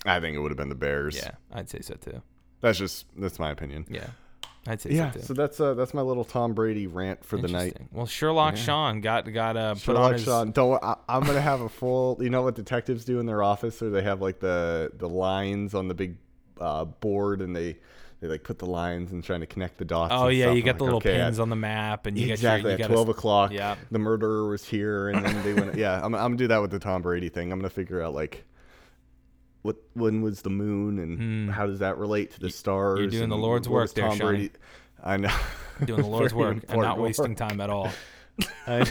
[0.05, 1.17] I think it would have been the Bears.
[1.17, 2.23] yeah, I'd say so too.
[2.61, 3.85] That's just that's my opinion.
[3.89, 4.07] Yeah,
[4.67, 5.11] I'd say Yeah.
[5.11, 5.25] so too.
[5.27, 7.77] So that's uh that's my little Tom Brady rant for the night.
[7.93, 10.25] Well, Sherlock Shawn got got uh, put on Sherlock his.
[10.25, 10.51] Shawn.
[10.53, 10.83] Don't.
[10.83, 12.19] I, I'm gonna have a full.
[12.23, 15.75] You know what detectives do in their office, or they have like the the lines
[15.75, 16.17] on the big
[16.61, 17.77] uh, board, and they
[18.21, 20.13] they like put the lines and trying to connect the dots.
[20.15, 20.55] Oh yeah, stuff.
[20.55, 22.71] you I'm got like, the little okay, pins I- on the map, and you exactly
[22.71, 23.53] your, you at twelve o'clock.
[23.53, 23.77] Yeah.
[23.91, 25.77] the murderer was here, and then they went.
[25.77, 27.53] Yeah, I'm, I'm gonna do that with the Tom Brady thing.
[27.53, 28.45] I'm gonna figure out like.
[29.63, 31.49] What when was the moon and hmm.
[31.49, 33.01] how does that relate to the stars?
[33.01, 34.19] You're doing the Lord's work there, Tom.
[34.19, 34.53] Brady.
[35.03, 35.37] I know.
[35.85, 37.37] doing the Lord's work and not wasting work.
[37.37, 37.91] time at all.
[38.69, 38.89] I,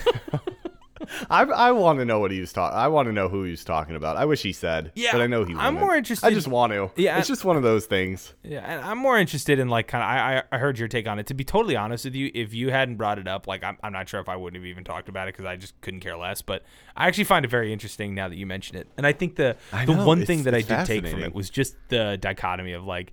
[1.30, 2.78] I, I want to know what he was talking.
[2.78, 4.18] I want to know who he was talking about.
[4.18, 4.92] I wish he said.
[4.96, 5.54] Yeah, but I know he.
[5.54, 5.80] I'm wouldn't.
[5.80, 6.92] more interested- I just want to.
[6.96, 8.34] Yeah, it's just one of those things.
[8.44, 10.10] Yeah, and I'm more interested in like kind of.
[10.10, 11.28] I, I I heard your take on it.
[11.28, 13.94] To be totally honest with you, if you hadn't brought it up, like I'm, I'm
[13.94, 16.18] not sure if I wouldn't have even talked about it because I just couldn't care
[16.18, 16.42] less.
[16.42, 16.64] But
[16.96, 18.88] I actually find it very interesting now that you mention it.
[18.98, 21.34] And I think the I the know, one thing that I did take from it
[21.34, 23.12] was just the dichotomy of like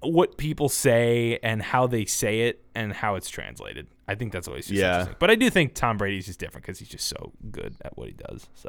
[0.00, 3.86] what people say and how they say it and how it's translated.
[4.06, 4.92] I think that's always just Yeah.
[5.00, 5.16] interesting.
[5.18, 8.06] But I do think Tom Brady's just different because he's just so good at what
[8.08, 8.46] he does.
[8.54, 8.68] So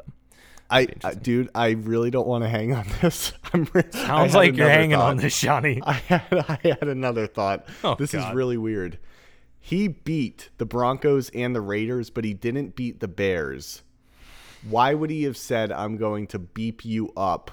[0.68, 3.32] I, I dude, I really don't want to hang on this.
[3.52, 5.80] I'm re- sounds like you're hanging on this, Shawnee.
[5.86, 7.66] I had I had another thought.
[7.84, 8.28] Oh, this God.
[8.30, 8.98] is really weird.
[9.62, 13.82] He beat the Broncos and the Raiders, but he didn't beat the Bears.
[14.68, 17.50] Why would he have said, "I'm going to beep you up"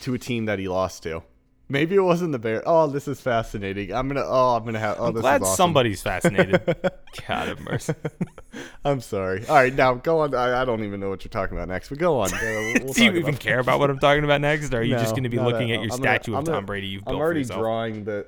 [0.00, 1.22] to a team that he lost to?
[1.68, 2.62] Maybe it wasn't the bear.
[2.66, 3.94] Oh, this is fascinating.
[3.94, 4.24] I'm gonna.
[4.26, 4.96] Oh, I'm gonna have.
[5.00, 5.56] Oh, I'm this glad is awesome.
[5.56, 6.60] somebody's fascinated.
[7.26, 7.94] God have mercy.
[8.84, 9.46] I'm sorry.
[9.46, 10.34] All right, now go on.
[10.34, 12.30] I, I don't even know what you're talking about next, but go on.
[12.30, 14.96] We'll- we'll Do you even care about what I'm talking about next, or are you
[14.96, 16.66] just going to be looking at at your I'm gonna- statue of I'm gonna- Tom
[16.66, 18.26] Brady you've I'm built for already drawing the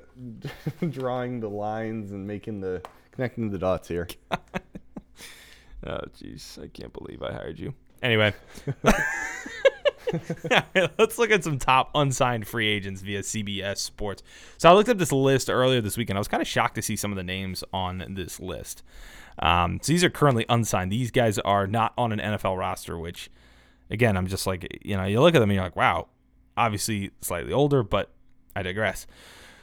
[0.89, 2.81] drawing the lines and making the
[3.11, 4.07] connecting the dots here.
[5.87, 7.75] Oh, jeez, I can't believe I hired you.
[8.01, 8.33] Anyway,
[10.97, 14.23] let's look at some top unsigned free agents via CBS Sports.
[14.57, 16.75] So I looked up this list earlier this week, and I was kind of shocked
[16.75, 18.83] to see some of the names on this list.
[19.39, 20.91] Um, so these are currently unsigned.
[20.91, 23.29] These guys are not on an NFL roster, which,
[23.89, 26.07] again, I'm just like, you know, you look at them and you're like, wow,
[26.55, 28.11] obviously slightly older, but
[28.55, 29.07] I digress.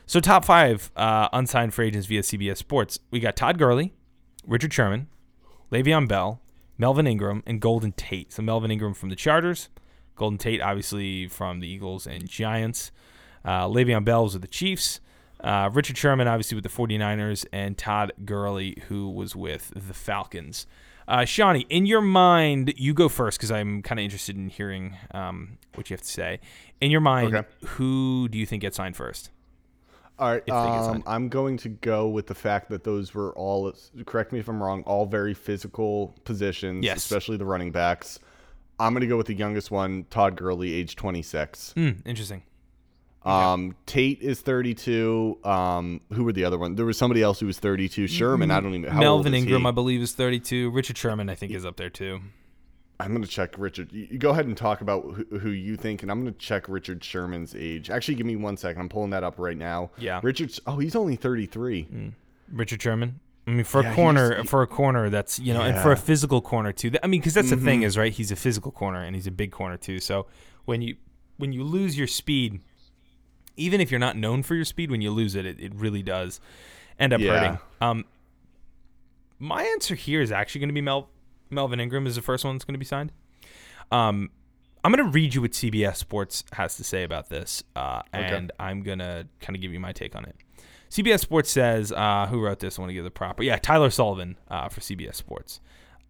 [0.06, 2.98] So top five uh, unsigned free agents via CBS Sports.
[3.10, 3.94] We got Todd Gurley,
[4.46, 5.08] Richard Sherman,
[5.70, 6.40] Le'Veon Bell,
[6.76, 8.32] Melvin Ingram, and Golden Tate.
[8.32, 9.68] So Melvin Ingram from the Chargers,
[10.16, 12.92] Golden Tate obviously from the Eagles and Giants.
[13.44, 15.00] Uh, Le'Veon Bell was with the Chiefs.
[15.42, 20.66] Uh, Richard Sherman obviously with the 49ers, and Todd Gurley who was with the Falcons.
[21.08, 24.96] Uh, Shawnee, in your mind, you go first because I'm kind of interested in hearing
[25.12, 26.38] um, what you have to say.
[26.80, 27.48] In your mind, Okay.
[27.64, 29.30] who do you think gets signed first?
[30.20, 31.02] All right, If they get um.
[31.04, 33.72] I'm going to go with the fact that those were all.
[34.06, 34.84] Correct me if I'm wrong.
[34.84, 36.98] All very physical positions, Yes.
[36.98, 38.20] especially the running backs.
[38.82, 41.72] I'm going to go with the youngest one, Todd Gurley, age 26.
[41.72, 42.42] Hmm, interesting.
[43.24, 45.38] Um, Tate is 32.
[45.44, 46.74] Um, who were the other one?
[46.74, 48.08] There was somebody else who was 32.
[48.08, 48.90] Sherman, I don't even.
[48.90, 49.64] How old Melvin Ingram?
[49.66, 50.70] I believe, is 32.
[50.70, 52.20] Richard Sherman, I think, is up there too.
[52.98, 53.90] I'm gonna check Richard.
[53.92, 57.02] You go ahead and talk about who, who you think, and I'm gonna check Richard
[57.02, 57.90] Sherman's age.
[57.90, 58.80] Actually, give me one second.
[58.80, 59.90] I'm pulling that up right now.
[59.98, 60.20] Yeah.
[60.22, 60.56] Richard.
[60.68, 62.12] Oh, he's only 33.
[62.52, 63.18] Richard Sherman.
[63.46, 65.90] I mean, for Yeah, a corner, just- for a corner, that's you know, and for
[65.92, 66.04] a Mm-hmm.
[66.04, 66.92] physical corner too.
[67.02, 68.12] I mean, because that's the thing is right.
[68.12, 69.98] He's a physical corner and he's a big corner too.
[70.00, 70.26] So
[70.64, 70.96] when you
[71.38, 72.60] when you lose your speed,
[73.56, 76.02] even if you're not known for your speed, when you lose it, it, it really
[76.02, 76.40] does
[77.00, 77.32] end up Yeah.
[77.38, 77.58] hurting.
[77.80, 78.04] Um,
[79.38, 81.08] my answer here is actually going to be Mel
[81.50, 83.12] Melvin Ingram is the first one that's going to be signed.
[83.90, 84.30] Um,
[84.84, 88.50] I'm going to read you what CBS Sports has to say about this, uh, and
[88.58, 90.34] I'm going to kind of give you my take on it.
[90.92, 92.78] CBS Sports says, uh, who wrote this?
[92.78, 93.42] I want to give the proper.
[93.42, 95.58] Yeah, Tyler Sullivan uh, for CBS Sports.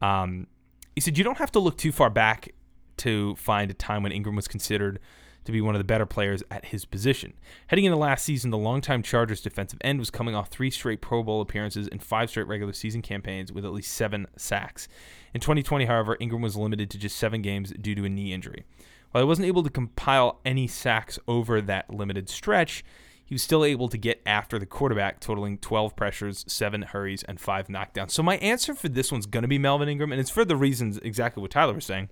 [0.01, 0.49] Um,
[0.97, 2.53] he said, You don't have to look too far back
[2.97, 4.99] to find a time when Ingram was considered
[5.45, 7.35] to be one of the better players at his position.
[7.69, 11.23] Heading into last season, the longtime Chargers defensive end was coming off three straight Pro
[11.23, 14.89] Bowl appearances and five straight regular season campaigns with at least seven sacks.
[15.33, 18.65] In 2020, however, Ingram was limited to just seven games due to a knee injury.
[19.13, 22.83] While he wasn't able to compile any sacks over that limited stretch,
[23.25, 27.41] he was still able to get after the quarterback, totaling 12 pressures, 7 hurries, and
[27.41, 28.11] 5 knockdowns.
[28.11, 30.57] So my answer for this one's going to be Melvin Ingram, and it's for the
[30.57, 32.11] reasons exactly what Tyler was saying,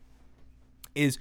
[0.94, 1.18] is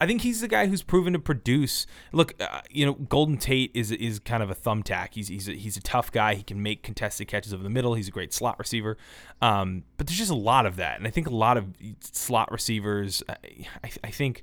[0.00, 1.86] I think he's the guy who's proven to produce.
[2.12, 5.10] Look, uh, you know, Golden Tate is is kind of a thumbtack.
[5.12, 6.34] He's he's a, he's a tough guy.
[6.34, 7.94] He can make contested catches over the middle.
[7.94, 8.96] He's a great slot receiver.
[9.40, 11.68] Um, but there's just a lot of that, and I think a lot of
[12.00, 13.22] slot receivers.
[13.28, 13.36] I,
[13.84, 14.42] I, I think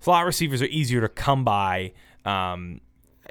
[0.00, 1.92] slot receivers are easier to come by.
[2.24, 2.80] Um,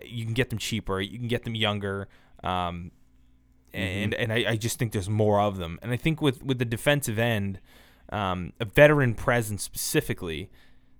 [0.03, 0.99] you can get them cheaper.
[0.99, 2.07] You can get them younger.
[2.43, 2.91] Um,
[3.73, 5.79] and and I, I just think there's more of them.
[5.81, 7.59] And I think with with the defensive end,
[8.09, 10.49] um, a veteran presence specifically,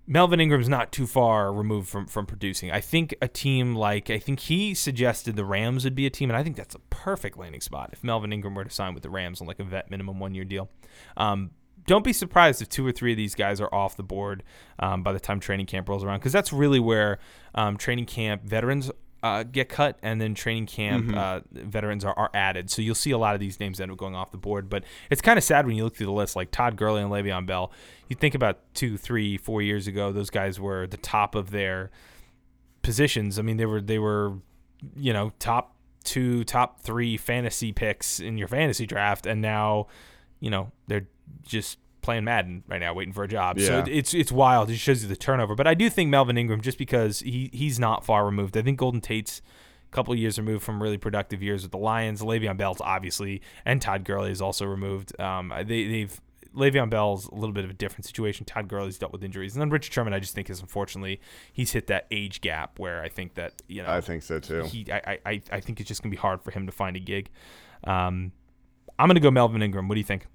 [0.08, 2.72] Melvin Ingram's not too far removed from from producing.
[2.72, 6.30] I think a team like I think he suggested the Rams would be a team,
[6.30, 9.04] and I think that's a perfect landing spot if Melvin Ingram were to sign with
[9.04, 10.70] the Rams on like a vet minimum one year deal.
[11.18, 11.52] Um,
[11.86, 14.44] don't be surprised if two or three of these guys are off the board
[14.80, 17.20] um, by the time training camp rolls around, because that's really where
[17.54, 18.92] um, training camp veterans
[19.24, 22.70] uh, get cut, and then training camp uh, veterans are, are added.
[22.70, 24.70] So you'll see a lot of these names end up going off the board.
[24.70, 27.10] But it's kind of sad when you look through the list, like Todd Gurley and
[27.10, 27.72] Le'Veon Bell.
[28.08, 31.90] You think about two, three, four years ago, those guys were the top of their
[32.84, 33.40] positions.
[33.40, 34.34] I mean, they were they were,
[34.96, 39.88] you know, top two top three fantasy picks in your fantasy draft, and now,
[40.40, 41.08] you know, they're
[41.44, 43.60] just playing Madden right now, waiting for a job.
[43.60, 43.80] So Yeah.
[43.82, 44.70] it- it's it's wild.
[44.70, 45.56] It shows you the turnover.
[45.56, 48.56] But I do think Melvin Ingram, just because he he's not far removed.
[48.58, 49.42] I think Golden Tate's
[49.88, 52.22] a couple of years removed from really productive years with the Lions.
[52.22, 55.20] Le'Veon Bell's obviously, and Todd Gurley is also removed.
[55.20, 56.22] Um, they they've
[56.56, 58.46] Le'Veon Bell's a little bit of a different situation.
[58.46, 61.20] Todd Gurley's dealt with injuries, and then Richard Sherman, I just think is unfortunately
[61.52, 64.64] he's hit that age gap where I think that you know I think so too.
[64.66, 67.00] he I, I, I think it's just gonna be hard for him to find a
[67.00, 67.30] gig.
[67.84, 68.32] Um,
[68.98, 69.88] I'm gonna go Melvin Ingram.
[69.88, 70.28] What do you think?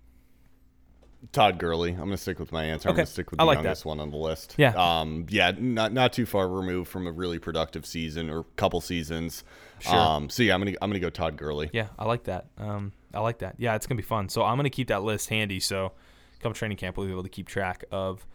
[1.33, 1.91] Todd Gurley.
[1.91, 2.89] I'm going to stick with my answer.
[2.89, 3.65] I'm going to stick with I the like that.
[3.65, 4.55] youngest one on the list.
[4.57, 4.73] Yeah.
[4.77, 5.27] Um.
[5.29, 5.53] Yeah.
[5.59, 9.45] Not not too far removed from a really productive season or couple seasons.
[9.81, 9.95] Sure.
[9.95, 10.31] Um.
[10.31, 11.71] So yeah, I'm gonna I'm gonna go Todd Gurley.
[11.73, 12.47] Yeah, I like that.
[12.59, 13.57] Um, I like that.
[13.59, 14.29] Yeah, it's gonna be fun.
[14.29, 15.61] So I'm gonna keep that list handy.
[15.61, 15.93] So
[16.41, 18.27] come training camp, we'll be able to keep track of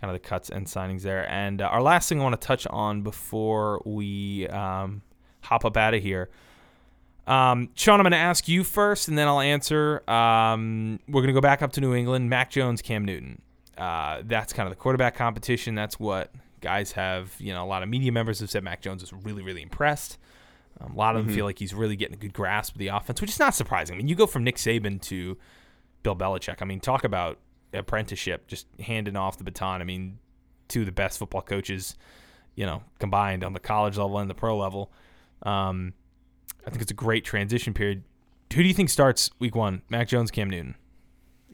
[0.00, 1.28] kind of the cuts and signings there.
[1.30, 5.02] And uh, our last thing I want to touch on before we um,
[5.40, 6.28] hop up out of here.
[7.26, 10.08] Um, Shawn, I'm going to ask you first, and then I'll answer.
[10.08, 12.30] Um, we're going to go back up to New England.
[12.30, 13.42] Mac Jones, Cam Newton.
[13.76, 15.74] Uh, that's kind of the quarterback competition.
[15.74, 17.34] That's what guys have.
[17.38, 20.18] You know, a lot of media members have said Mac Jones is really, really impressed.
[20.80, 22.88] Um, a lot of them feel like he's really getting a good grasp of the
[22.88, 23.94] offense, which is not surprising.
[23.94, 25.36] I mean, you go from Nick Saban to
[26.02, 26.56] Bill Belichick.
[26.60, 27.38] I mean, talk about
[27.72, 29.80] apprenticeship, just handing off the baton.
[29.80, 30.18] I mean,
[30.68, 31.96] two of the best football coaches,
[32.54, 34.92] you know, combined on the college level and the pro level.
[35.42, 35.94] Um,
[36.66, 38.02] I think it's a great transition period.
[38.54, 39.82] Who do you think starts week one?
[39.88, 40.74] Mac Jones, Cam Newton.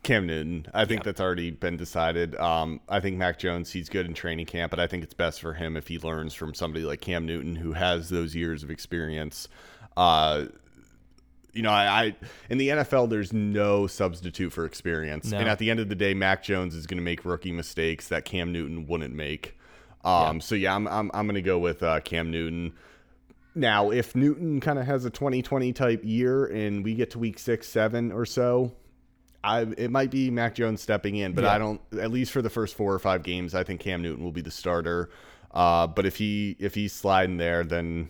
[0.02, 0.66] Cam Newton.
[0.74, 1.04] I think Yep.
[1.04, 2.34] that's already been decided.
[2.36, 5.40] Um, I think Mac Jones, he's good in training camp, but I think it's best
[5.40, 8.70] for him if he learns from somebody like Cam Newton who has those years of
[8.70, 9.46] experience.
[9.96, 10.46] Uh,
[11.52, 12.16] you know, I, I
[12.50, 15.38] in the NFL, there's no substitute for experience, No.
[15.38, 18.08] and at the end of the day, Mac Jones is going to make rookie mistakes
[18.08, 19.56] that Cam Newton wouldn't make.
[20.04, 22.72] Um, So yeah, I'm I'm, I'm going to go with uh, Cam Newton.
[23.54, 27.38] Now, if Newton kind of has a 2020 type year and we get to week
[27.38, 28.72] six, seven or so,
[29.44, 31.52] I it might be Mac Jones stepping in, but Yeah.
[31.52, 31.80] I don't.
[32.00, 34.40] At least for the first four or five games, I think Cam Newton will be
[34.40, 35.10] the starter.
[35.50, 38.08] Uh, but if he if he's sliding there, then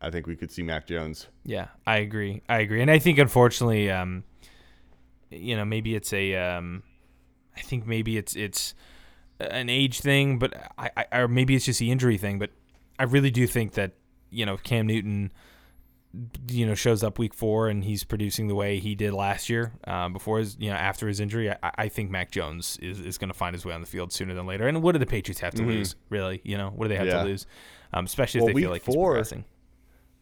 [0.00, 1.26] I think we could see Mac Jones.
[1.44, 2.42] Yeah, I agree.
[2.48, 4.24] I agree, and I think unfortunately, um,
[5.30, 6.82] you know, maybe it's a, um,
[7.56, 8.74] I think maybe it's it's
[9.40, 12.38] an age thing, but I, I or maybe it's just the injury thing.
[12.38, 12.50] But
[12.98, 13.92] I really do think that
[14.30, 15.32] you know Cam Newton,
[16.50, 19.72] you know, shows up week four and he's producing the way he did last year
[19.86, 21.50] uh, before his, you know, after his injury.
[21.50, 24.12] I, I think Mac Jones is, is going to find his way on the field
[24.12, 24.66] sooner than later.
[24.66, 25.94] And what do the Patriots have to lose?
[26.08, 27.16] Really, you know, what do they have Mm-hmm.
[27.16, 27.22] Yeah.
[27.22, 27.46] to lose?
[27.92, 29.44] Um, especially if they feel like he's four- progressing.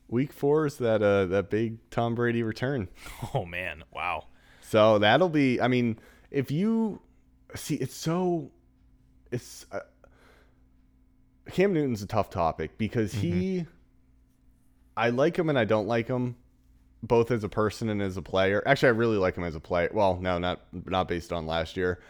[0.09, 2.89] Week four is that uh that big Tom Brady return.
[3.35, 4.27] Oh man, wow.
[4.61, 5.61] So that'll be.
[5.61, 5.99] I mean,
[6.31, 7.01] if you
[7.55, 8.51] see, it's so.
[9.33, 9.81] It's uh,
[11.53, 13.67] Cam Newton's a tough topic because he.
[14.97, 16.37] I like him and I don't like him,
[17.03, 18.63] both as a person and as a player.
[18.67, 19.91] Actually, I really like him as a player.
[19.93, 22.01] Well, no, not not based on last year,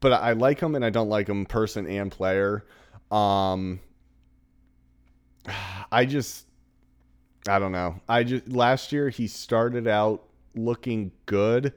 [0.00, 2.64] but I like him and I don't like him person and player.
[3.10, 3.80] Um,
[5.92, 6.46] I just
[7.48, 8.00] I don't know.
[8.08, 11.74] I just last year he started out looking good,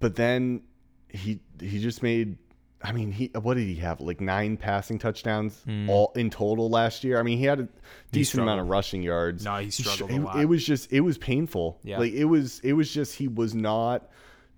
[0.00, 0.62] but then
[1.08, 2.36] he he just made
[2.82, 4.00] I mean, he what did he have?
[4.00, 7.18] Like nine passing touchdowns all in total last year.
[7.18, 7.68] I mean, he had a
[8.12, 9.44] decent amount of rushing yards.
[9.44, 10.40] No, he struggled a it, lot.
[10.40, 11.80] it was just it was painful.
[11.82, 11.98] Yeah.
[11.98, 14.08] Like it was it was just he was not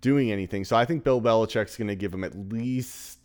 [0.03, 0.65] doing anything.
[0.65, 3.19] So I think Bill Belichick's going to give him at least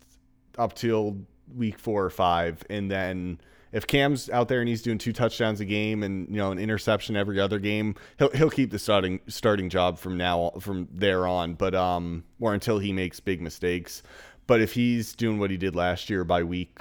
[0.56, 1.18] up till
[1.54, 3.38] week 4 or 5 and then
[3.72, 6.58] if Cam's out there and he's doing two touchdowns a game and you know an
[6.58, 11.26] interception every other game, he'll he'll keep the starting starting job from now from there
[11.26, 11.54] on.
[11.54, 14.02] But um, or until he makes big mistakes.
[14.46, 16.80] But if he's doing what he did last year by week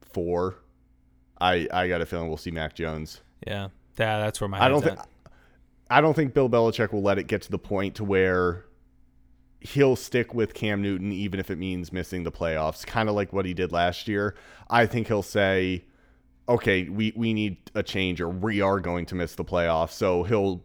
[0.00, 0.56] four,
[1.40, 3.20] I I got a feeling we'll see Mac Jones.
[3.46, 4.98] Yeah, yeah, that's where my I don't think.
[5.90, 8.64] I don't think Bill Belichick will let it get to the point to where
[9.60, 13.32] he'll stick with Cam Newton even if it means missing the playoffs, kind of like
[13.32, 14.34] what he did last year.
[14.70, 15.84] I think he'll say,
[16.48, 20.22] "Okay, we we need a change or we are going to miss the playoffs." So
[20.22, 20.62] he'll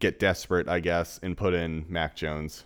[0.00, 2.64] get desperate, I guess, and put in Mac Jones.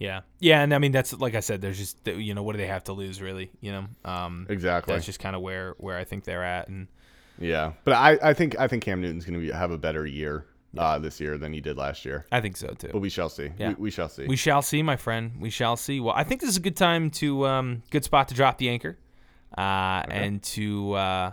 [0.00, 1.60] Yeah, yeah, and I mean that's like I said.
[1.60, 3.50] There's just you know what do they have to lose really?
[3.60, 4.94] You know, um, Exactly.
[4.94, 6.88] That's just kind of where where I think they're at, and
[7.38, 10.46] Yeah, but I, I think I think Cam Newton's going to have a better year
[10.76, 12.24] uh, this year than he did last year.
[12.32, 12.88] I think so too.
[12.92, 13.50] But we shall see.
[13.58, 13.70] Yeah.
[13.70, 14.26] We, we shall see.
[14.26, 15.32] We shall see, my friend.
[15.38, 16.00] We shall see.
[16.00, 18.70] Well, I think this is a good time to um, good spot to drop the
[18.70, 18.96] anchor,
[19.58, 21.32] uh, and to uh,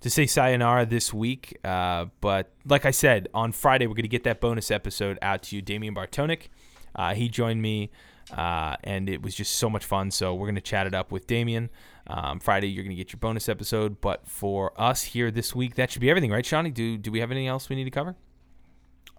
[0.00, 1.58] to say sayonara this week.
[1.64, 5.44] Uh, but like I said, on Friday we're going to get that bonus episode out
[5.44, 6.50] to you, Damian Bartonic.
[6.94, 7.90] Uh, he joined me,
[8.36, 10.10] uh, and it was just so much fun.
[10.10, 11.70] So we're going to chat it up with Damien.
[12.06, 15.74] Um, Friday you're going to get your bonus episode, but for us here this week,
[15.76, 16.70] that should be everything, right, Shawnee?
[16.70, 18.14] Do do we have anything else we need to cover?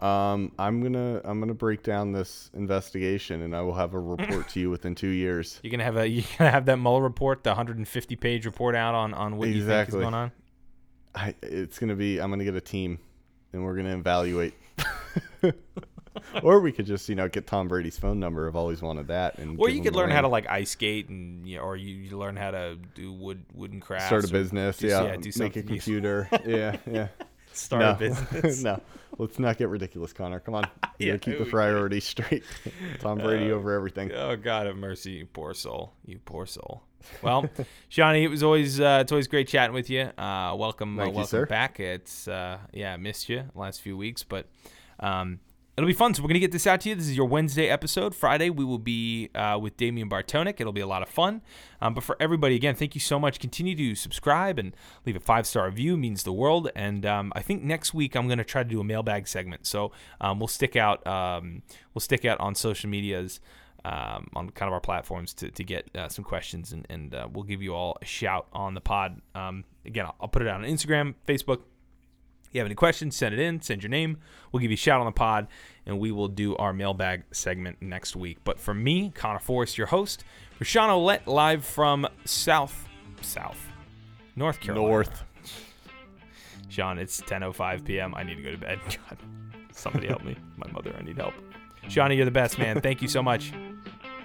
[0.02, 4.50] Um, I'm gonna I'm gonna break down this investigation, and I will have a report
[4.50, 5.60] to you within two years.
[5.64, 8.94] You're gonna have a you're gonna have that Mueller report, the 150 page report out
[8.94, 10.00] on on what you think Exactly.
[10.00, 10.32] is going on.
[11.16, 13.00] I, it's gonna be I'm gonna get a team,
[13.54, 14.54] and we're gonna evaluate.
[16.44, 18.48] or we could just you know get Tom Brady's phone number.
[18.48, 19.38] I've always wanted that.
[19.38, 21.96] And Or you could learn how to like ice skate, and you know, or you,
[21.96, 24.08] you learn how to do wood wooden crafts.
[24.08, 24.78] start a business.
[24.78, 26.28] do- yeah, do make a computer.
[26.46, 27.08] yeah, yeah.
[27.54, 27.92] Start no.
[27.92, 28.64] a business.
[28.64, 28.82] no,
[29.18, 30.40] let's not get ridiculous, Conor.
[30.42, 30.68] Come on,
[31.00, 32.44] you Yeah, gotta keep the priorities straight.
[33.00, 34.12] Tom Brady over everything.
[34.12, 36.84] Oh God have mercy, you poor soul, you poor soul.
[37.22, 37.48] Well,
[37.88, 40.02] Shawnee, it was always uh, it's always great chatting with you.
[40.18, 41.46] Uh, welcome, uh, you, welcome sir.
[41.46, 41.80] back.
[41.80, 44.48] It's uh, yeah, I missed you the last few weeks, but
[45.00, 45.40] um,
[45.78, 46.14] it'll be fun.
[46.14, 46.96] So we're gonna get this out to you.
[46.96, 48.16] This is your Wednesday episode.
[48.16, 50.60] Friday we will be uh, with Damian Bartonic.
[50.60, 51.42] It'll be a lot of fun.
[51.82, 53.40] Um, but for everybody, again, thank you so much.
[53.40, 55.96] Continue to subscribe and leave a five star review.
[55.96, 56.70] It means the world.
[56.76, 59.68] And um, I think next week I'm gonna try to do a mailbag segment.
[59.68, 61.64] So um, we'll stick out um,
[61.94, 63.40] we'll stick out on social medias
[63.84, 67.28] um, on kind of our platforms to, to get uh, some questions, and, and uh,
[67.32, 69.22] we'll give you all a shout on the pod.
[69.36, 71.60] Um, again, I'll, I'll put it out on Instagram, Facebook.
[72.56, 74.16] If you have any questions, send it in, send your name.
[74.50, 75.48] We'll give you a shout on the pod,
[75.86, 78.38] and we will do our mailbag segment next week.
[78.46, 80.24] But for me, Conor Forrest, your host,
[80.62, 82.88] Rashawn Olette, live from South,
[83.20, 83.60] South,
[84.38, 84.88] North Carolina.
[84.88, 85.24] North.
[86.70, 88.16] Shawn, it's 10:05 p.m.
[88.16, 88.80] I need to go to bed.
[89.10, 89.18] God,
[89.74, 90.38] somebody help me.
[90.56, 91.34] My mother, I need help.
[91.90, 92.80] Shawnee, you're the best, man.
[92.80, 93.52] Thank you so much.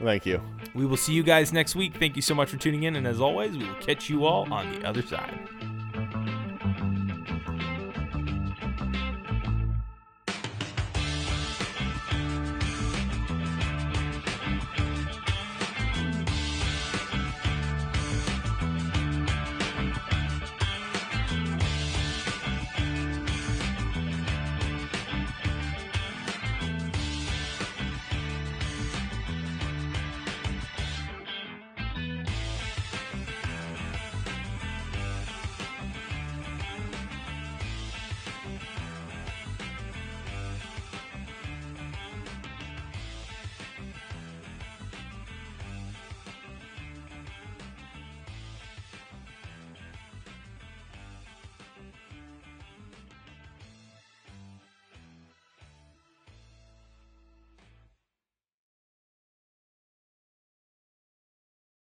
[0.01, 0.41] Thank you.
[0.73, 1.97] We will see you guys next week.
[1.97, 2.95] Thank you so much for tuning in.
[2.95, 5.37] And as always, we will catch you all on the other side.